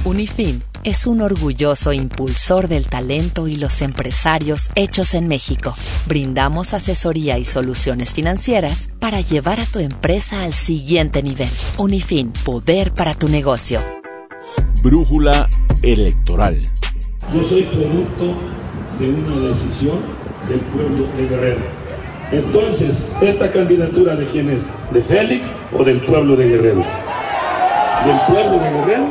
Unifin 0.04 0.62
es 0.84 1.08
un 1.08 1.20
orgulloso 1.20 1.92
impulsor 1.92 2.68
del 2.68 2.86
talento 2.86 3.48
y 3.48 3.56
los 3.56 3.82
empresarios 3.82 4.70
hechos 4.76 5.14
en 5.14 5.26
México. 5.26 5.74
Brindamos 6.06 6.74
asesoría 6.74 7.38
y 7.38 7.44
soluciones 7.44 8.14
financieras 8.14 8.88
para 9.00 9.20
llevar 9.20 9.58
a 9.58 9.66
tu 9.66 9.80
empresa 9.80 10.44
al 10.44 10.52
siguiente 10.52 11.24
nivel. 11.24 11.48
Unifin, 11.76 12.32
poder 12.44 12.92
para 12.92 13.14
tu 13.14 13.28
negocio. 13.28 13.80
Brújula 14.80 15.48
electoral. 15.82 16.62
Yo 17.34 17.42
soy 17.42 17.64
producto 17.64 18.36
de 19.00 19.10
una 19.10 19.48
decisión 19.48 19.98
del 20.48 20.60
pueblo 20.60 21.08
de 21.16 21.26
Guerrero. 21.26 21.75
Entonces, 22.32 23.14
¿esta 23.22 23.52
candidatura 23.52 24.16
de 24.16 24.24
quién 24.24 24.50
es? 24.50 24.66
¿De 24.92 25.00
Félix 25.00 25.52
o 25.72 25.84
del 25.84 26.00
pueblo 26.00 26.34
de 26.34 26.48
Guerrero? 26.48 26.80
Del 28.04 28.18
pueblo 28.26 28.58
de 28.58 28.70
Guerrero. 28.70 29.04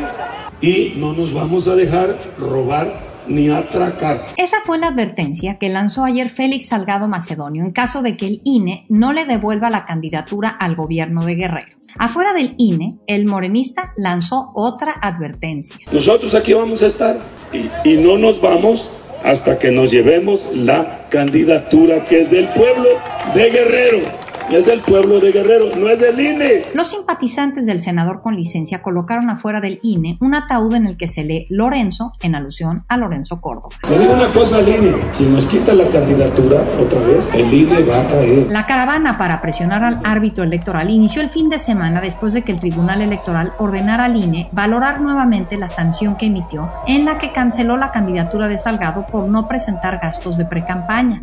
Y 0.60 0.94
no 0.98 1.14
nos 1.14 1.34
vamos 1.34 1.68
a 1.70 1.76
dejar 1.76 2.18
robar 2.38 3.06
ni 3.28 3.50
atracar. 3.50 4.26
Esa 4.36 4.58
fue 4.66 4.78
la 4.78 4.88
advertencia 4.88 5.58
que 5.58 5.70
lanzó 5.70 6.04
ayer 6.04 6.30
Félix 6.30 6.68
Salgado 6.68 7.08
Macedonio 7.08 7.64
en 7.64 7.72
caso 7.72 8.02
de 8.02 8.18
que 8.18 8.28
el 8.28 8.42
INE 8.44 8.86
no 8.90 9.14
le 9.14 9.26
devuelva 9.26 9.70
la 9.70 9.86
candidatura 9.86 10.50
al 10.50 10.76
gobierno 10.76 11.24
de 11.24 11.36
Guerrero. 11.36 11.78
Afuera 11.98 12.34
del 12.34 12.54
INE, 12.58 12.98
el 13.08 13.26
morenista 13.26 13.94
lanzó 13.96 14.52
otra 14.54 14.94
advertencia. 15.02 15.78
Nosotros 15.92 16.36
aquí 16.36 16.54
vamos 16.54 16.84
a 16.84 16.88
estar 16.88 17.18
y, 17.54 17.90
y 17.90 17.98
no 17.98 18.18
nos 18.18 18.42
vamos 18.42 18.92
hasta 19.26 19.58
que 19.58 19.72
nos 19.72 19.92
llevemos 19.92 20.52
la 20.54 21.08
candidatura 21.10 22.06
que 22.06 22.22
es 22.22 22.30
del 22.30 22.48
pueblo 22.50 22.90
de 23.34 23.50
Guerrero 23.50 24.25
es 24.50 24.66
del 24.66 24.82
pueblo 24.82 25.20
de 25.20 25.32
Guerrero, 25.32 25.76
no 25.76 25.90
es 25.90 26.00
del 26.00 26.20
INE. 26.20 26.66
Los 26.74 26.90
simpatizantes 26.90 27.66
del 27.66 27.82
senador 27.82 28.22
con 28.22 28.36
licencia 28.36 28.82
colocaron 28.82 29.30
afuera 29.30 29.60
del 29.60 29.80
INE 29.82 30.18
un 30.22 30.36
ataúd 30.36 30.76
en 30.76 30.88
el 30.88 30.98
que 30.98 31.08
se 31.08 31.24
lee 31.24 31.46
Lorenzo 31.50 32.14
en 32.22 32.36
alusión 32.36 32.84
a 32.88 32.98
Lorenzo 32.98 33.42
Córdoba. 33.42 33.76
Le 33.90 34.00
digo 34.00 34.14
una 34.14 34.32
cosa 34.32 34.58
al 34.58 34.68
INE, 34.68 34.96
si 35.12 35.26
nos 35.26 35.46
quita 35.48 35.74
la 35.74 35.88
candidatura 35.88 36.62
otra 36.80 37.00
vez, 37.02 37.32
el 37.34 37.54
INE 37.54 37.84
va 37.84 38.02
a 38.02 38.08
caer. 38.08 38.48
La 38.50 38.66
caravana 38.66 39.18
para 39.18 39.42
presionar 39.42 39.84
al 39.84 40.00
árbitro 40.04 40.44
electoral 40.44 40.90
inició 40.90 41.22
el 41.22 41.30
fin 41.30 41.50
de 41.50 41.60
semana 41.60 42.02
después 42.02 42.34
de 42.34 42.44
que 42.44 42.52
el 42.52 42.60
Tribunal 42.60 43.02
Electoral 43.02 43.54
ordenara 43.58 44.06
al 44.06 44.16
INE 44.16 44.50
valorar 44.52 45.02
nuevamente 45.02 45.58
la 45.58 45.70
sanción 45.70 46.16
que 46.18 46.28
emitió 46.28 46.70
en 46.88 47.06
la 47.06 47.18
que 47.18 47.32
canceló 47.32 47.78
la 47.78 47.92
candidatura 47.92 48.48
de 48.48 48.58
Salgado 48.58 49.06
por 49.08 49.28
no 49.28 49.48
presentar 49.48 50.00
gastos 50.02 50.38
de 50.38 50.46
precampaña. 50.46 51.22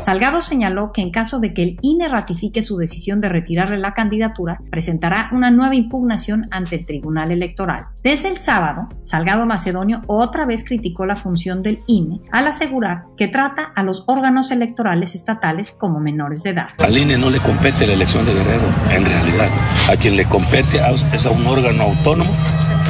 Salgado 0.00 0.40
señaló 0.40 0.92
que 0.92 1.02
en 1.02 1.10
caso 1.10 1.40
de 1.40 1.52
que 1.52 1.62
el 1.62 1.78
INE 1.82 2.08
ratifique 2.08 2.62
su 2.62 2.76
decisión 2.76 3.20
de 3.20 3.28
retirarle 3.28 3.78
la 3.78 3.92
candidatura, 3.92 4.60
presentará 4.70 5.28
una 5.32 5.50
nueva 5.50 5.74
impugnación 5.74 6.46
ante 6.50 6.76
el 6.76 6.86
Tribunal 6.86 7.30
Electoral. 7.32 7.86
Desde 8.02 8.28
el 8.28 8.38
sábado, 8.38 8.88
Salgado 9.02 9.46
Macedonio 9.46 10.00
otra 10.06 10.46
vez 10.46 10.64
criticó 10.64 11.04
la 11.04 11.16
función 11.16 11.62
del 11.62 11.80
INE 11.86 12.20
al 12.32 12.46
asegurar 12.46 13.04
que 13.16 13.28
trata 13.28 13.72
a 13.76 13.82
los 13.82 14.04
órganos 14.06 14.50
electorales 14.50 15.14
estatales 15.14 15.70
como 15.70 16.00
menores 16.00 16.42
de 16.42 16.50
edad. 16.50 16.68
Al 16.78 16.96
INE 16.96 17.18
no 17.18 17.28
le 17.28 17.38
compete 17.38 17.86
la 17.86 17.92
elección 17.92 18.24
de 18.24 18.32
Guerrero, 18.32 18.68
en 18.90 19.04
realidad. 19.04 19.48
A 19.90 19.96
quien 19.96 20.16
le 20.16 20.24
compete 20.24 20.78
es 21.12 21.26
a 21.26 21.30
un 21.30 21.46
órgano 21.46 21.82
autónomo 21.82 22.30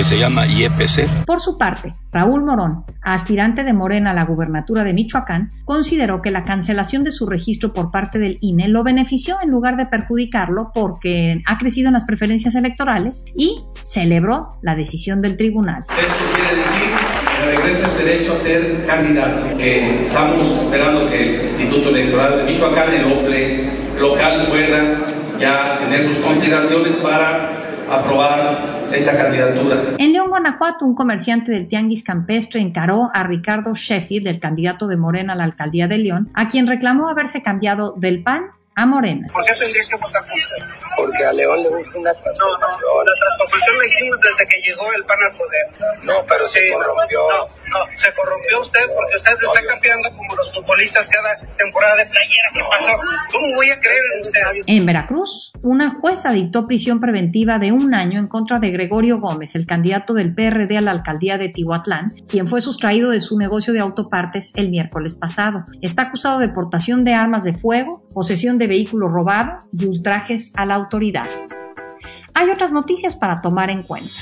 que 0.01 0.05
se 0.05 0.19
llama 0.19 0.47
IEPC. 0.47 1.27
Por 1.27 1.41
su 1.41 1.59
parte, 1.59 1.93
Raúl 2.11 2.43
Morón, 2.43 2.87
aspirante 3.03 3.65
de 3.65 3.75
Morena 3.75 4.13
a 4.13 4.15
la 4.15 4.25
gubernatura 4.25 4.83
de 4.83 4.95
Michoacán, 4.95 5.51
consideró 5.67 6.23
que 6.23 6.31
la 6.31 6.47
cancelación 6.47 7.05
de 7.05 7.11
su 7.11 7.27
registro 7.27 7.75
por 7.75 7.91
parte 7.91 8.19
del 8.19 8.39
INE 8.41 8.69
lo 8.69 8.83
benefició 8.83 9.37
en 9.43 9.51
lugar 9.51 9.77
de 9.77 9.85
perjudicarlo 9.85 10.71
porque 10.73 11.43
ha 11.45 11.59
crecido 11.59 11.89
en 11.89 11.93
las 11.93 12.07
preferencias 12.07 12.55
electorales 12.55 13.27
y 13.37 13.63
celebró 13.83 14.49
la 14.63 14.75
decisión 14.75 15.21
del 15.21 15.37
tribunal. 15.37 15.81
Esto 15.81 16.25
quiere 16.35 16.57
decir 16.57 16.91
que 17.39 17.57
regresa 17.59 17.91
el 17.91 17.99
derecho 18.03 18.33
a 18.33 18.37
ser 18.39 18.87
candidato. 18.87 19.45
estamos 19.61 20.47
esperando 20.63 21.11
que 21.11 21.23
el 21.25 21.43
Instituto 21.43 21.91
Electoral 21.91 22.39
de 22.39 22.45
Michoacán, 22.45 22.95
el 22.95 23.13
OPLE 23.13 23.71
local, 24.01 24.49
pueda 24.49 25.07
ya 25.39 25.79
tener 25.79 26.09
sus 26.09 26.17
consideraciones 26.25 26.95
para 26.95 27.51
aprobar 27.91 28.80
En 29.99 30.13
León, 30.13 30.29
Guanajuato, 30.29 30.85
un 30.85 30.95
comerciante 30.95 31.53
del 31.53 31.69
Tianguis 31.69 32.03
Campestre 32.03 32.61
encaró 32.61 33.11
a 33.15 33.23
Ricardo 33.23 33.75
Sheffield, 33.75 34.27
el 34.27 34.41
candidato 34.41 34.89
de 34.89 34.97
Morena 34.97 35.35
a 35.35 35.37
la 35.37 35.45
alcaldía 35.45 35.89
de 35.89 35.99
León, 35.99 36.31
a 36.35 36.49
quien 36.49 36.67
reclamó 36.67 37.09
haberse 37.09 37.43
cambiado 37.43 37.95
del 37.97 38.23
PAN 38.23 38.51
a 38.75 38.87
Morena. 38.87 39.29
¿Por 39.33 39.45
qué 39.45 39.55
tendría 39.55 39.83
que 39.89 39.97
votar 39.97 40.25
por 40.27 40.39
usted? 40.39 40.57
Porque 40.97 41.25
a 41.25 41.33
León 41.33 41.63
le 41.63 41.69
gusta 41.69 41.99
una 41.99 42.15
transformación. 42.15 42.81
No, 42.81 42.99
no, 42.99 43.05
la 43.05 43.15
transformación 43.19 43.79
la 43.79 43.87
hicimos 43.87 44.21
desde 44.21 44.49
que 44.49 44.61
llegó 44.63 44.93
el 44.93 45.05
PAN 45.05 45.19
al 45.23 45.37
poder. 45.37 45.67
No, 46.03 46.15
pero 46.27 46.47
se 46.47 46.73
corrompió. 46.73 47.21
No, 47.29 47.47
no, 47.47 47.97
se 47.97 48.13
corrompió 48.13 48.61
usted 48.61 48.81
porque 48.95 49.17
usted 49.17 49.33
se 49.39 49.47
está 49.47 49.67
cambiando 49.67 50.09
como 50.17 50.35
los 50.37 50.53
futbolistas 50.55 51.09
cada 51.09 51.39
temporada 51.57 51.97
de 51.97 52.07
playera. 52.07 52.49
¿Qué 52.55 52.61
pasó? 52.71 52.93
¿Cómo 53.33 53.55
voy 53.55 53.71
a 53.71 53.79
creer 53.79 54.03
en 54.15 54.23
usted? 54.23 54.41
En 54.67 54.87
Veracruz, 54.87 55.53
una 55.63 55.99
jueza 56.01 56.33
dictó 56.33 56.67
prisión 56.67 57.01
preventiva 57.01 57.59
de 57.59 57.73
un 57.73 57.95
año 57.95 58.19
en 58.19 58.29
contra 58.29 58.59
de 58.59 58.71
Gregorio 58.71 59.19
Gómez, 59.21 59.55
el 59.55 59.67
candidato 59.67 60.15
del 60.15 60.35
PRD 60.35 60.79
a 60.79 60.81
la 60.81 60.93
alcaldía 60.93 61.39
de 61.39 61.49
Tihuatlán, 61.49 62.13
quien 62.29 62.47
fue 62.47 62.61
sustraído 62.61 63.11
de 63.11 63.21
su 63.21 63.37
negocio 63.37 63.73
de 63.73 63.81
autopartes 63.81 64.53
el 64.55 64.71
miércoles 64.71 65.17
pasado. 65.17 65.65
Está 65.83 66.03
acusado 66.03 66.39
de 66.39 66.49
portación 66.49 67.05
de 67.05 67.15
armas 67.15 67.45
de 67.45 67.53
fuego, 67.53 68.03
posesión 68.15 68.59
de 68.59 68.69
vehículo 68.71 69.09
robado 69.09 69.59
y 69.73 69.85
ultrajes 69.85 70.53
a 70.55 70.65
la 70.65 70.77
autoridad. 70.77 71.29
Hay 72.35 72.49
otras 72.49 72.73
noticias 72.73 73.17
para 73.17 73.41
tomar 73.43 73.69
en 73.69 73.83
cuenta. 73.83 74.15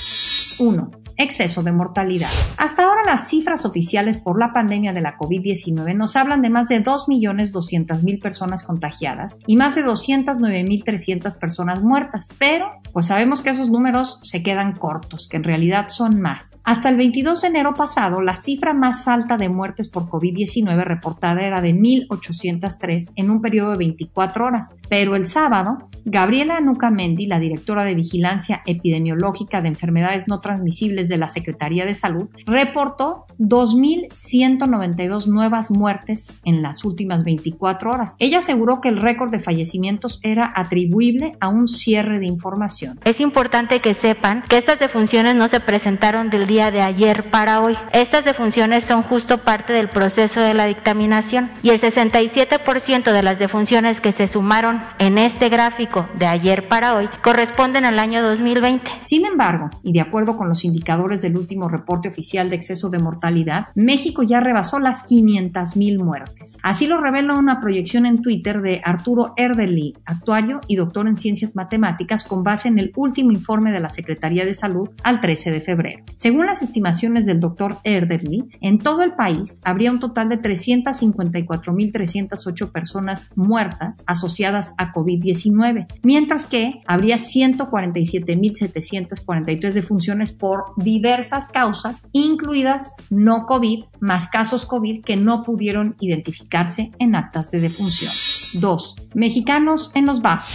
1 0.59 1.08
exceso 1.19 1.63
de 1.63 1.73
mortalidad. 1.73 2.31
Hasta 2.57 2.85
ahora 2.85 3.03
las 3.05 3.29
cifras 3.29 3.67
oficiales 3.67 4.19
por 4.19 4.39
la 4.39 4.53
pandemia 4.53 4.93
de 4.93 5.01
la 5.01 5.19
COVID-19 5.19 5.95
nos 5.97 6.17
hablan 6.17 6.43
de 6.43 6.51
más 6.51 6.69
de 6.69 6.83
2.200.000 6.83 8.23
personas 8.23 8.63
contagiadas 8.63 9.39
y 9.47 9.57
más 9.57 9.75
de 9.75 9.85
209.300 9.85 11.39
personas 11.39 11.83
muertas, 11.83 12.29
pero 12.39 12.71
pues 12.93 13.07
sabemos 13.07 13.43
que 13.43 13.51
esos 13.51 13.71
números 13.71 14.19
se 14.23 14.43
quedan 14.43 14.73
cortos, 14.73 15.29
que 15.29 15.37
en 15.37 15.45
realidad 15.45 15.89
son 15.89 16.21
más. 16.21 16.59
Hasta 16.65 16.89
el 16.89 16.97
22 16.97 17.43
de 17.43 17.49
enero 17.49 17.75
pasado, 17.75 18.21
la 18.21 18.37
cifra 18.37 18.73
más 18.73 19.09
alta 19.09 19.37
de 19.37 19.49
muertes 19.49 19.89
por 19.89 20.09
COVID-19 20.09 20.85
reportada 20.85 21.43
era 21.43 21.61
de 21.61 21.75
1.803 21.75 23.13
en 23.17 23.31
un 23.31 23.41
periodo 23.41 23.73
de 23.73 23.79
24 23.79 24.47
horas, 24.47 24.73
Pero 24.89 25.17
el 25.17 25.27
sábado, 25.27 25.79
Gabriela 26.05 26.61
Nucamendi, 26.61 27.27
la 27.27 27.39
directora 27.39 27.85
de 27.85 27.95
Vigilancia 27.95 28.63
Epidemiológica 28.67 29.61
de 29.61 29.69
Enfermedades 29.69 30.27
No 30.27 30.41
Transmisibles 30.41 31.09
de 31.09 31.19
la 31.19 31.29
Secretaría 31.29 31.85
de 31.85 31.95
Salud, 31.95 32.29
reportó 32.47 33.27
2.192 33.39 35.27
nuevas 35.27 35.71
muertes 35.71 36.41
en 36.45 36.63
las 36.63 36.85
últimas 36.85 37.25
24 37.25 37.91
horas. 37.91 38.17
Ella 38.19 38.39
aseguró 38.39 38.81
que 38.81 38.89
el 38.89 38.97
récord 38.97 39.31
de 39.31 39.41
fallecimientos 39.41 40.21
era 40.23 40.53
atribuible 40.55 41.33
a 41.41 41.49
un 41.49 41.69
cierre 41.69 42.19
de 42.19 42.27
información. 42.27 42.99
Es 43.05 43.21
importante 43.21 43.81
que 43.81 43.95
sepan 43.95 44.43
que 44.49 44.59
estas 44.59 44.79
defunciones 44.79 45.35
no 45.35 45.49
se 45.49 45.61
presentaron 45.61 46.31
del 46.31 46.47
día 46.47 46.71
de 46.71 46.81
ayer 46.81 47.31
para 47.31 47.61
hoy. 47.61 47.77
Estas 47.93 48.25
defunciones 48.25 48.85
son 48.85 49.03
justo 49.03 49.39
parte 49.39 49.73
del 49.73 49.89
proceso 49.89 50.41
de 50.41 50.55
la 50.55 50.67
dictaminación 50.67 51.51
y 51.63 51.71
el 51.71 51.81
67% 51.81 53.13
de 53.13 53.23
las 53.23 53.39
defunciones 53.39 54.01
que 54.01 54.13
se 54.13 54.27
sumaron 54.27 54.78
en 54.99 55.19
este 55.19 55.49
gráfico 55.49 56.09
de 56.19 56.27
ayer 56.27 56.69
para 56.69 56.97
hoy 56.97 57.09
corresponden 57.23 57.85
al 57.85 57.99
año 57.99 58.23
2020. 58.23 58.91
Sin 59.03 59.27
embargo, 59.27 59.71
y 59.83 59.93
de 59.93 60.01
acuerdo 60.01 60.37
con 60.37 60.49
los 60.49 60.65
indicadores 60.65 61.23
del 61.23 61.37
último 61.37 61.69
reporte 61.69 62.09
oficial 62.09 62.51
de 62.51 62.57
exceso 62.57 62.91
de 62.91 62.99
mortalidad, 62.99 63.69
México 63.75 64.23
ya 64.23 64.41
rebasó 64.41 64.79
las 64.79 65.07
500.000 65.07 66.03
muertes. 66.03 66.57
Así 66.63 66.87
lo 66.87 67.01
revela 67.01 67.35
una 67.35 67.61
proyección 67.61 68.07
en 68.07 68.23
Twitter 68.23 68.61
de 68.61 68.81
Arturo 68.85 69.33
Erderly, 69.37 69.95
actuario 70.05 70.61
y 70.67 70.77
doctor 70.77 71.07
en 71.07 71.17
ciencias 71.17 71.55
matemáticas 71.55 72.25
con 72.25 72.43
base 72.43 72.69
en 72.69 72.79
el 72.79 72.93
último 72.97 73.33
informe 73.33 73.73
de 73.73 73.81
la 73.81 73.91
Secretaría 73.91 74.45
de 74.45 74.55
Salud 74.55 74.91
al 75.03 75.21
13 75.21 75.51
de 75.51 75.61
febrero. 75.61 76.05
Según 76.15 76.47
las 76.47 76.63
estimaciones 76.63 77.27
del 77.27 77.41
doctor 77.41 77.77
Erderly, 77.85 78.45
en 78.61 78.79
todo 78.79 79.03
el 79.03 79.13
país 79.13 79.61
habría 79.65 79.91
un 79.91 80.01
total 80.01 80.29
de 80.29 80.41
354.308 80.41 82.71
personas 82.71 83.31
muertas 83.35 84.05
asociadas 84.07 84.68
a 84.77 84.93
COVID-19 84.93 85.87
mientras 86.03 86.47
que 86.47 86.83
habría 86.87 87.17
147.743 87.17 89.73
defunciones 89.73 90.33
por 90.33 90.65
diversas 90.77 91.49
causas, 91.49 92.03
incluidas 92.13 92.91
no 93.11 93.47
COVID, 93.47 93.85
más 94.01 94.29
casos 94.29 94.67
COVID 94.67 95.05
que 95.05 95.17
no 95.17 95.43
pudieron 95.43 95.97
identificarse 96.01 96.91
en 96.99 97.15
actas 97.15 97.51
de 97.51 97.61
defunción. 97.61 98.13
2. 98.55 98.95
Mexicanos 99.15 99.91
en 99.95 100.07
los 100.07 100.21
bajos. 100.21 100.53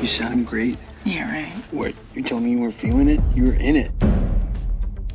You 0.00 0.06
sound 0.06 0.48
great. 0.48 0.78
Yeah, 1.04 1.28
right. 1.30 1.52
What? 1.72 1.94
You 2.14 2.22
told 2.22 2.42
me 2.42 2.52
you 2.52 2.60
were 2.60 2.70
feeling 2.70 3.08
it? 3.08 3.20
You 3.34 3.46
were 3.46 3.60
in 3.60 3.76
it. 3.76 3.90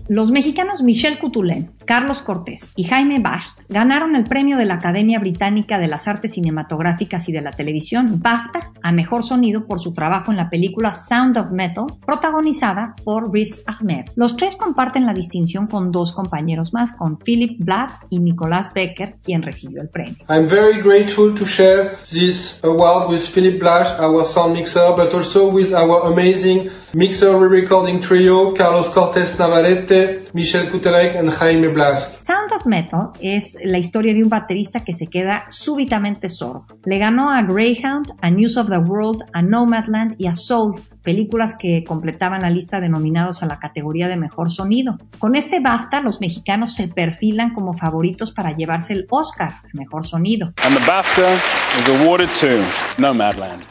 Los 0.09 0.31
mexicanos 0.31 0.83
Michel 0.83 1.17
Coutulin, 1.17 1.71
Carlos 1.85 2.21
Cortés 2.21 2.73
y 2.75 2.83
Jaime 2.83 3.19
Bast 3.21 3.61
ganaron 3.69 4.17
el 4.17 4.25
premio 4.25 4.57
de 4.57 4.65
la 4.65 4.73
Academia 4.73 5.17
Británica 5.17 5.79
de 5.79 5.87
las 5.87 6.09
Artes 6.09 6.33
Cinematográficas 6.33 7.29
y 7.29 7.31
de 7.31 7.41
la 7.41 7.51
Televisión, 7.51 8.19
BAFTA, 8.21 8.71
a 8.83 8.91
Mejor 8.91 9.23
Sonido 9.23 9.65
por 9.65 9.79
su 9.79 9.93
trabajo 9.93 10.31
en 10.31 10.37
la 10.37 10.49
película 10.49 10.93
Sound 10.93 11.37
of 11.37 11.51
Metal, 11.51 11.85
protagonizada 12.05 12.95
por 13.05 13.31
Riz 13.31 13.63
Ahmed. 13.65 14.07
Los 14.15 14.35
tres 14.35 14.57
comparten 14.57 15.05
la 15.05 15.13
distinción 15.13 15.67
con 15.67 15.89
dos 15.91 16.11
compañeros 16.11 16.73
más, 16.73 16.91
con 16.91 17.17
Philip 17.17 17.63
Black 17.63 18.05
y 18.09 18.19
Nicolás 18.19 18.73
Becker, 18.73 19.15
quien 19.23 19.41
recibió 19.41 19.81
el 19.81 19.87
premio. 19.87 20.15
I'm 20.27 20.49
very 20.49 20.81
grateful 20.81 21.33
to 21.33 21.45
share 21.45 21.95
this 22.11 22.59
award 22.63 23.09
with 23.09 23.21
Philip 23.33 23.57
Black, 23.57 23.99
our 24.01 24.25
sound 24.33 24.55
mixer, 24.55 24.93
but 24.97 25.13
also 25.13 25.49
with 25.49 25.73
our 25.73 26.11
amazing 26.11 26.69
mixer 26.95 27.35
re-recording 27.35 27.99
trio, 28.01 28.51
Carlos 28.53 28.87
Cortés 28.93 29.37
Navarrete, 29.39 30.25
Michel 30.33 30.69
Kutelek 30.69 31.15
and 31.15 31.31
Jaime 31.31 31.67
Blas. 31.69 32.13
Sound 32.17 32.51
of 32.55 32.67
Metal 32.67 33.11
es 33.19 33.57
la 33.63 33.79
historia 33.79 34.13
de 34.13 34.23
un 34.23 34.29
baterista 34.29 34.83
que 34.83 34.93
se 34.93 35.07
queda 35.07 35.45
súbitamente 35.49 36.29
sordo. 36.29 36.77
Le 36.85 36.99
ganó 36.99 37.31
a 37.31 37.41
Greyhound, 37.41 38.13
a 38.21 38.29
News 38.29 38.57
of 38.57 38.69
the 38.69 38.77
World, 38.77 39.23
a 39.33 39.41
Nomadland 39.41 40.15
y 40.19 40.27
a 40.27 40.35
Soul, 40.35 40.75
películas 41.01 41.57
que 41.57 41.83
completaban 41.83 42.41
la 42.41 42.51
lista 42.51 42.79
de 42.79 42.89
nominados 42.89 43.41
a 43.41 43.47
la 43.47 43.57
categoría 43.57 44.07
de 44.07 44.17
mejor 44.17 44.51
sonido. 44.51 44.97
Con 45.17 45.35
este 45.35 45.59
BAFTA, 45.59 46.01
los 46.01 46.21
mexicanos 46.21 46.75
se 46.75 46.89
perfilan 46.89 47.53
como 47.53 47.73
favoritos 47.73 48.31
para 48.31 48.55
llevarse 48.55 48.93
el 48.93 49.07
Oscar, 49.09 49.51
mejor 49.73 50.03
sonido. 50.03 50.53
And 50.63 50.77
the 50.77 50.85
BAFTA 50.85 51.39
is 51.79 51.89
awarded 51.89 52.29
to 52.39 53.01
Nomadland. 53.01 53.63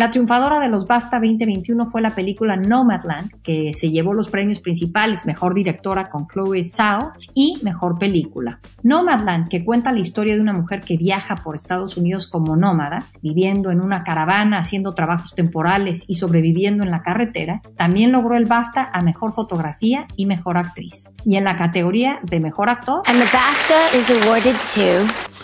La 0.00 0.10
triunfadora 0.10 0.58
de 0.60 0.70
los 0.70 0.86
BAFTA 0.86 1.20
2021 1.20 1.90
fue 1.90 2.00
la 2.00 2.14
película 2.14 2.56
Nomadland, 2.56 3.42
que 3.42 3.74
se 3.74 3.90
llevó 3.90 4.14
los 4.14 4.30
premios 4.30 4.58
principales 4.58 5.26
Mejor 5.26 5.52
Directora 5.52 6.08
con 6.08 6.26
Chloe 6.26 6.64
Zhao 6.64 7.12
y 7.34 7.58
Mejor 7.60 7.98
Película. 7.98 8.60
Nomadland, 8.82 9.48
que 9.50 9.62
cuenta 9.62 9.92
la 9.92 9.98
historia 9.98 10.34
de 10.34 10.40
una 10.40 10.54
mujer 10.54 10.80
que 10.80 10.96
viaja 10.96 11.36
por 11.36 11.54
Estados 11.54 11.98
Unidos 11.98 12.28
como 12.28 12.56
nómada, 12.56 13.04
viviendo 13.20 13.70
en 13.70 13.84
una 13.84 14.02
caravana, 14.02 14.60
haciendo 14.60 14.92
trabajos 14.92 15.34
temporales 15.34 16.04
y 16.06 16.14
sobreviviendo 16.14 16.82
en 16.82 16.90
la 16.90 17.02
carretera, 17.02 17.60
también 17.76 18.10
logró 18.10 18.36
el 18.36 18.46
BAFTA 18.46 18.88
a 18.90 19.02
Mejor 19.02 19.34
Fotografía 19.34 20.06
y 20.16 20.24
Mejor 20.24 20.56
Actriz. 20.56 21.10
Y 21.26 21.36
en 21.36 21.44
la 21.44 21.58
categoría 21.58 22.20
de 22.22 22.40
Mejor 22.40 22.70
Actor... 22.70 23.02
And 23.04 23.18
the 23.18 23.28
BAFTA 23.30 23.94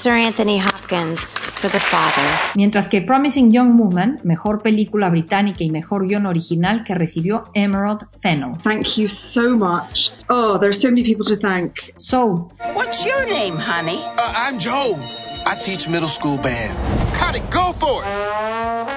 Sir 0.02 0.12
Anthony 0.12 0.58
Hopkins 0.58 1.18
for 1.60 1.70
The 1.70 1.80
Father. 1.90 2.38
Mientras 2.54 2.88
que 2.88 3.00
Promising 3.00 3.50
Young 3.50 3.78
Woman, 3.78 4.18
Mejor 4.24 4.62
Película 4.62 5.08
Británica 5.08 5.64
y 5.64 5.70
Mejor 5.70 6.06
Guión 6.06 6.26
Original 6.26 6.84
que 6.84 6.94
recibió 6.94 7.44
Emerald 7.54 8.06
Fennell. 8.20 8.52
Thank 8.62 8.96
you 8.96 9.08
so 9.08 9.56
much. 9.56 10.10
Oh, 10.28 10.58
there's 10.58 10.80
so 10.82 10.88
many 10.88 11.02
people 11.02 11.24
to 11.24 11.36
thank. 11.36 11.72
So, 11.96 12.48
What's 12.74 13.06
your 13.06 13.24
name, 13.26 13.56
honey? 13.56 13.98
Uh, 14.18 14.32
I'm 14.36 14.58
Joe. 14.58 14.96
I 15.46 15.54
teach 15.64 15.88
middle 15.88 16.08
school 16.08 16.36
band. 16.36 16.76
Got 17.18 17.36
it, 17.36 17.50
go 17.50 17.72
for 17.72 18.02
it. 18.04 18.95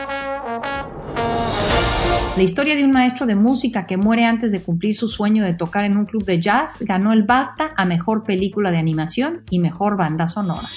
La 2.39 2.43
historia 2.43 2.77
de 2.77 2.85
un 2.85 2.91
maestro 2.91 3.25
de 3.25 3.35
música 3.35 3.85
que 3.85 3.97
muere 3.97 4.23
antes 4.23 4.53
de 4.53 4.61
cumplir 4.61 4.95
su 4.95 5.09
sueño 5.09 5.43
de 5.43 5.55
tocar 5.55 5.83
en 5.83 5.97
un 5.97 6.05
club 6.05 6.23
de 6.23 6.39
jazz 6.39 6.77
ganó 6.79 7.11
el 7.11 7.23
BAFTA 7.23 7.71
a 7.75 7.83
Mejor 7.83 8.23
Película 8.23 8.71
de 8.71 8.77
Animación 8.77 9.41
y 9.49 9.59
Mejor 9.59 9.97
Banda 9.97 10.29
Sonora. 10.29 10.69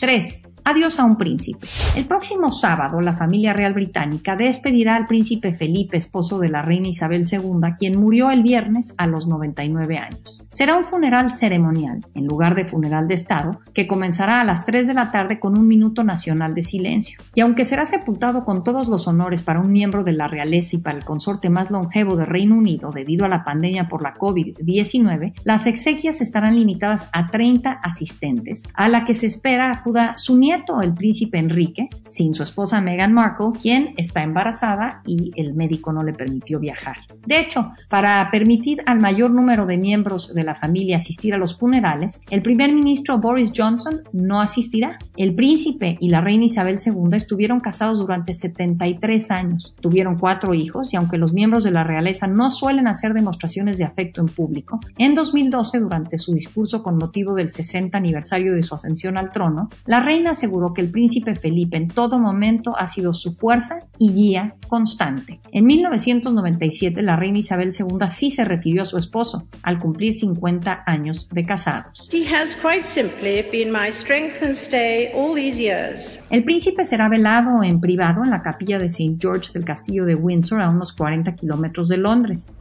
3. 0.00 0.43
Adiós 0.66 0.98
a 0.98 1.04
un 1.04 1.16
príncipe. 1.16 1.66
El 1.94 2.06
próximo 2.06 2.50
sábado, 2.50 3.02
la 3.02 3.12
familia 3.12 3.52
real 3.52 3.74
británica 3.74 4.34
despedirá 4.34 4.96
al 4.96 5.06
príncipe 5.06 5.52
Felipe, 5.52 5.98
esposo 5.98 6.38
de 6.38 6.48
la 6.48 6.62
reina 6.62 6.88
Isabel 6.88 7.26
II, 7.30 7.74
quien 7.76 8.00
murió 8.00 8.30
el 8.30 8.42
viernes 8.42 8.94
a 8.96 9.06
los 9.06 9.26
99 9.26 9.98
años. 9.98 10.42
Será 10.50 10.76
un 10.76 10.84
funeral 10.84 11.32
ceremonial, 11.32 12.00
en 12.14 12.26
lugar 12.26 12.54
de 12.54 12.64
funeral 12.64 13.08
de 13.08 13.14
Estado, 13.14 13.60
que 13.74 13.86
comenzará 13.86 14.40
a 14.40 14.44
las 14.44 14.64
3 14.64 14.86
de 14.86 14.94
la 14.94 15.10
tarde 15.10 15.38
con 15.38 15.58
un 15.58 15.68
minuto 15.68 16.02
nacional 16.02 16.54
de 16.54 16.62
silencio. 16.62 17.18
Y 17.34 17.42
aunque 17.42 17.66
será 17.66 17.84
sepultado 17.84 18.46
con 18.46 18.64
todos 18.64 18.88
los 18.88 19.06
honores 19.06 19.42
para 19.42 19.60
un 19.60 19.70
miembro 19.70 20.02
de 20.02 20.12
la 20.12 20.28
realeza 20.28 20.76
y 20.76 20.78
para 20.78 20.96
el 20.96 21.04
consorte 21.04 21.50
más 21.50 21.70
longevo 21.70 22.16
de 22.16 22.24
Reino 22.24 22.56
Unido 22.56 22.90
debido 22.90 23.26
a 23.26 23.28
la 23.28 23.44
pandemia 23.44 23.86
por 23.88 24.02
la 24.02 24.14
COVID-19, 24.14 25.34
las 25.44 25.66
exequias 25.66 26.22
estarán 26.22 26.56
limitadas 26.56 27.08
a 27.12 27.26
30 27.26 27.70
asistentes, 27.70 28.62
a 28.72 28.88
la 28.88 29.04
que 29.04 29.14
se 29.14 29.26
espera 29.26 29.70
acuda 29.70 30.16
su 30.16 30.36
nieto 30.54 30.80
el 30.82 30.94
príncipe 30.94 31.38
Enrique, 31.38 31.88
sin 32.06 32.34
su 32.34 32.42
esposa 32.42 32.80
Meghan 32.80 33.12
Markle, 33.12 33.50
quien 33.60 33.94
está 33.96 34.22
embarazada 34.22 35.02
y 35.06 35.32
el 35.36 35.54
médico 35.54 35.92
no 35.92 36.02
le 36.02 36.12
permitió 36.12 36.60
viajar. 36.60 36.96
De 37.26 37.40
hecho, 37.40 37.72
para 37.88 38.28
permitir 38.30 38.82
al 38.86 39.00
mayor 39.00 39.32
número 39.32 39.66
de 39.66 39.78
miembros 39.78 40.34
de 40.34 40.44
la 40.44 40.54
familia 40.54 40.98
asistir 40.98 41.34
a 41.34 41.38
los 41.38 41.58
funerales, 41.58 42.20
el 42.30 42.42
primer 42.42 42.72
ministro 42.72 43.18
Boris 43.18 43.52
Johnson 43.54 44.02
no 44.12 44.40
asistirá. 44.40 44.98
El 45.16 45.34
príncipe 45.34 45.96
y 46.00 46.08
la 46.08 46.20
reina 46.20 46.44
Isabel 46.44 46.78
II 46.84 47.16
estuvieron 47.16 47.60
casados 47.60 47.98
durante 47.98 48.34
73 48.34 49.30
años, 49.30 49.74
tuvieron 49.80 50.18
cuatro 50.18 50.54
hijos 50.54 50.92
y 50.92 50.96
aunque 50.96 51.18
los 51.18 51.32
miembros 51.32 51.64
de 51.64 51.70
la 51.70 51.82
realeza 51.82 52.26
no 52.26 52.50
suelen 52.50 52.86
hacer 52.86 53.14
demostraciones 53.14 53.78
de 53.78 53.84
afecto 53.84 54.20
en 54.20 54.26
público, 54.26 54.80
en 54.98 55.14
2012, 55.14 55.80
durante 55.80 56.18
su 56.18 56.32
discurso 56.32 56.82
con 56.82 56.96
motivo 56.96 57.34
del 57.34 57.50
60 57.50 57.96
aniversario 57.96 58.54
de 58.54 58.62
su 58.62 58.74
ascensión 58.74 59.16
al 59.16 59.30
trono, 59.30 59.68
la 59.86 60.00
reina 60.00 60.34
aseguró 60.44 60.74
que 60.74 60.82
el 60.82 60.90
príncipe 60.90 61.34
Felipe 61.34 61.78
en 61.78 61.88
todo 61.88 62.18
momento 62.18 62.76
ha 62.76 62.86
sido 62.86 63.14
su 63.14 63.32
fuerza 63.32 63.78
y 63.98 64.12
guía 64.12 64.56
constante. 64.68 65.40
En 65.52 65.64
1997 65.64 67.00
la 67.00 67.16
reina 67.16 67.38
Isabel 67.38 67.72
II 67.76 68.06
sí 68.10 68.30
se 68.30 68.44
refirió 68.44 68.82
a 68.82 68.84
su 68.84 68.98
esposo 68.98 69.46
al 69.62 69.78
cumplir 69.78 70.12
50 70.12 70.84
años 70.86 71.30
de 71.30 71.44
casados. 71.44 72.10
He 72.12 72.26
has 72.28 72.54
quite 72.56 72.84
simply 72.84 73.42
been 73.50 73.72
my 73.72 73.90
strength 73.90 74.42
and 74.42 74.52
stay 74.52 75.08
all 75.14 75.34
these 75.34 75.58
years. 75.58 76.18
El 76.28 76.44
príncipe 76.44 76.84
será 76.84 77.08
velado 77.08 77.62
en 77.62 77.80
privado 77.80 78.22
en 78.22 78.30
la 78.30 78.42
capilla 78.42 78.78
de 78.78 78.86
St. 78.86 79.16
George 79.18 79.50
del 79.54 79.64
castillo 79.64 80.04
de 80.04 80.14
Windsor 80.14 80.60
a 80.60 80.68
unos 80.68 80.92
40 80.92 81.34
kilómetros 81.36 81.88
de 81.88 81.96
Londres. 81.96 82.52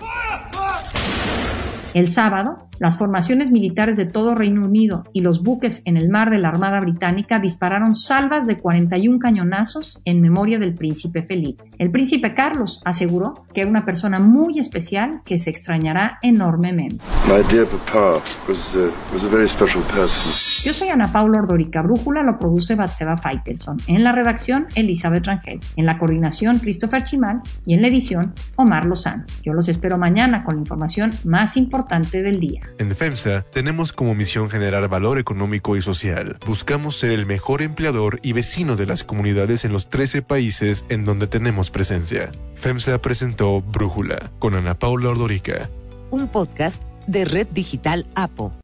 El 1.93 2.07
sábado, 2.07 2.57
las 2.79 2.97
formaciones 2.97 3.51
militares 3.51 3.97
de 3.97 4.05
todo 4.05 4.33
Reino 4.33 4.65
Unido 4.65 5.03
y 5.13 5.21
los 5.21 5.43
buques 5.43 5.83
en 5.85 5.95
el 5.95 6.09
mar 6.09 6.31
de 6.31 6.39
la 6.39 6.49
Armada 6.49 6.79
Británica 6.79 7.39
dispararon 7.39 7.95
salvas 7.95 8.47
de 8.47 8.57
41 8.57 9.19
cañonazos 9.19 10.01
en 10.03 10.19
memoria 10.19 10.57
del 10.57 10.73
príncipe 10.73 11.21
Felipe. 11.21 11.65
El 11.77 11.91
príncipe 11.91 12.33
Carlos 12.33 12.81
aseguró 12.83 13.45
que 13.53 13.61
era 13.61 13.69
una 13.69 13.85
persona 13.85 14.17
muy 14.17 14.57
especial 14.57 15.21
que 15.23 15.37
se 15.37 15.51
extrañará 15.51 16.17
enormemente. 16.23 16.97
My 17.27 17.43
dear 17.53 17.67
papa 17.67 18.23
was, 18.49 18.75
was 19.13 19.23
a 19.23 19.29
very 19.29 19.47
special 19.47 19.83
person. 19.83 20.31
Yo 20.63 20.73
soy 20.73 20.89
Ana 20.89 21.11
Paula 21.11 21.39
Ordorica. 21.39 21.83
Brújula 21.83 22.23
lo 22.23 22.39
produce 22.39 22.73
Batseba 22.73 23.17
Faitelson. 23.17 23.77
En 23.85 24.03
la 24.03 24.11
redacción, 24.11 24.65
Elizabeth 24.73 25.25
Rangel. 25.25 25.59
En 25.75 25.85
la 25.85 25.99
coordinación, 25.99 26.57
Christopher 26.57 27.03
Chimal. 27.03 27.41
Y 27.67 27.75
en 27.75 27.81
la 27.81 27.87
edición, 27.87 28.33
Omar 28.55 28.85
Lozano. 28.85 29.25
Yo 29.43 29.53
los 29.53 29.69
espero 29.69 29.99
mañana 29.99 30.43
con 30.43 30.55
la 30.55 30.61
información 30.61 31.11
más 31.23 31.55
importante 31.83 32.21
del 32.21 32.39
día. 32.39 32.61
En 32.77 32.89
FEMSA 32.95 33.45
tenemos 33.51 33.91
como 33.91 34.15
misión 34.15 34.49
generar 34.49 34.87
valor 34.87 35.19
económico 35.19 35.75
y 35.75 35.81
social. 35.81 36.37
Buscamos 36.45 36.97
ser 36.97 37.11
el 37.11 37.25
mejor 37.25 37.61
empleador 37.61 38.19
y 38.23 38.33
vecino 38.33 38.75
de 38.75 38.85
las 38.85 39.03
comunidades 39.03 39.65
en 39.65 39.73
los 39.73 39.89
13 39.89 40.21
países 40.21 40.85
en 40.89 41.03
donde 41.03 41.27
tenemos 41.27 41.69
presencia. 41.69 42.31
FEMSA 42.55 43.01
presentó 43.01 43.61
Brújula 43.61 44.31
con 44.39 44.55
Ana 44.55 44.79
Paula 44.79 45.09
Ordorica. 45.09 45.69
Un 46.09 46.29
podcast 46.29 46.81
de 47.07 47.25
Red 47.25 47.47
Digital 47.51 48.05
APO. 48.15 48.51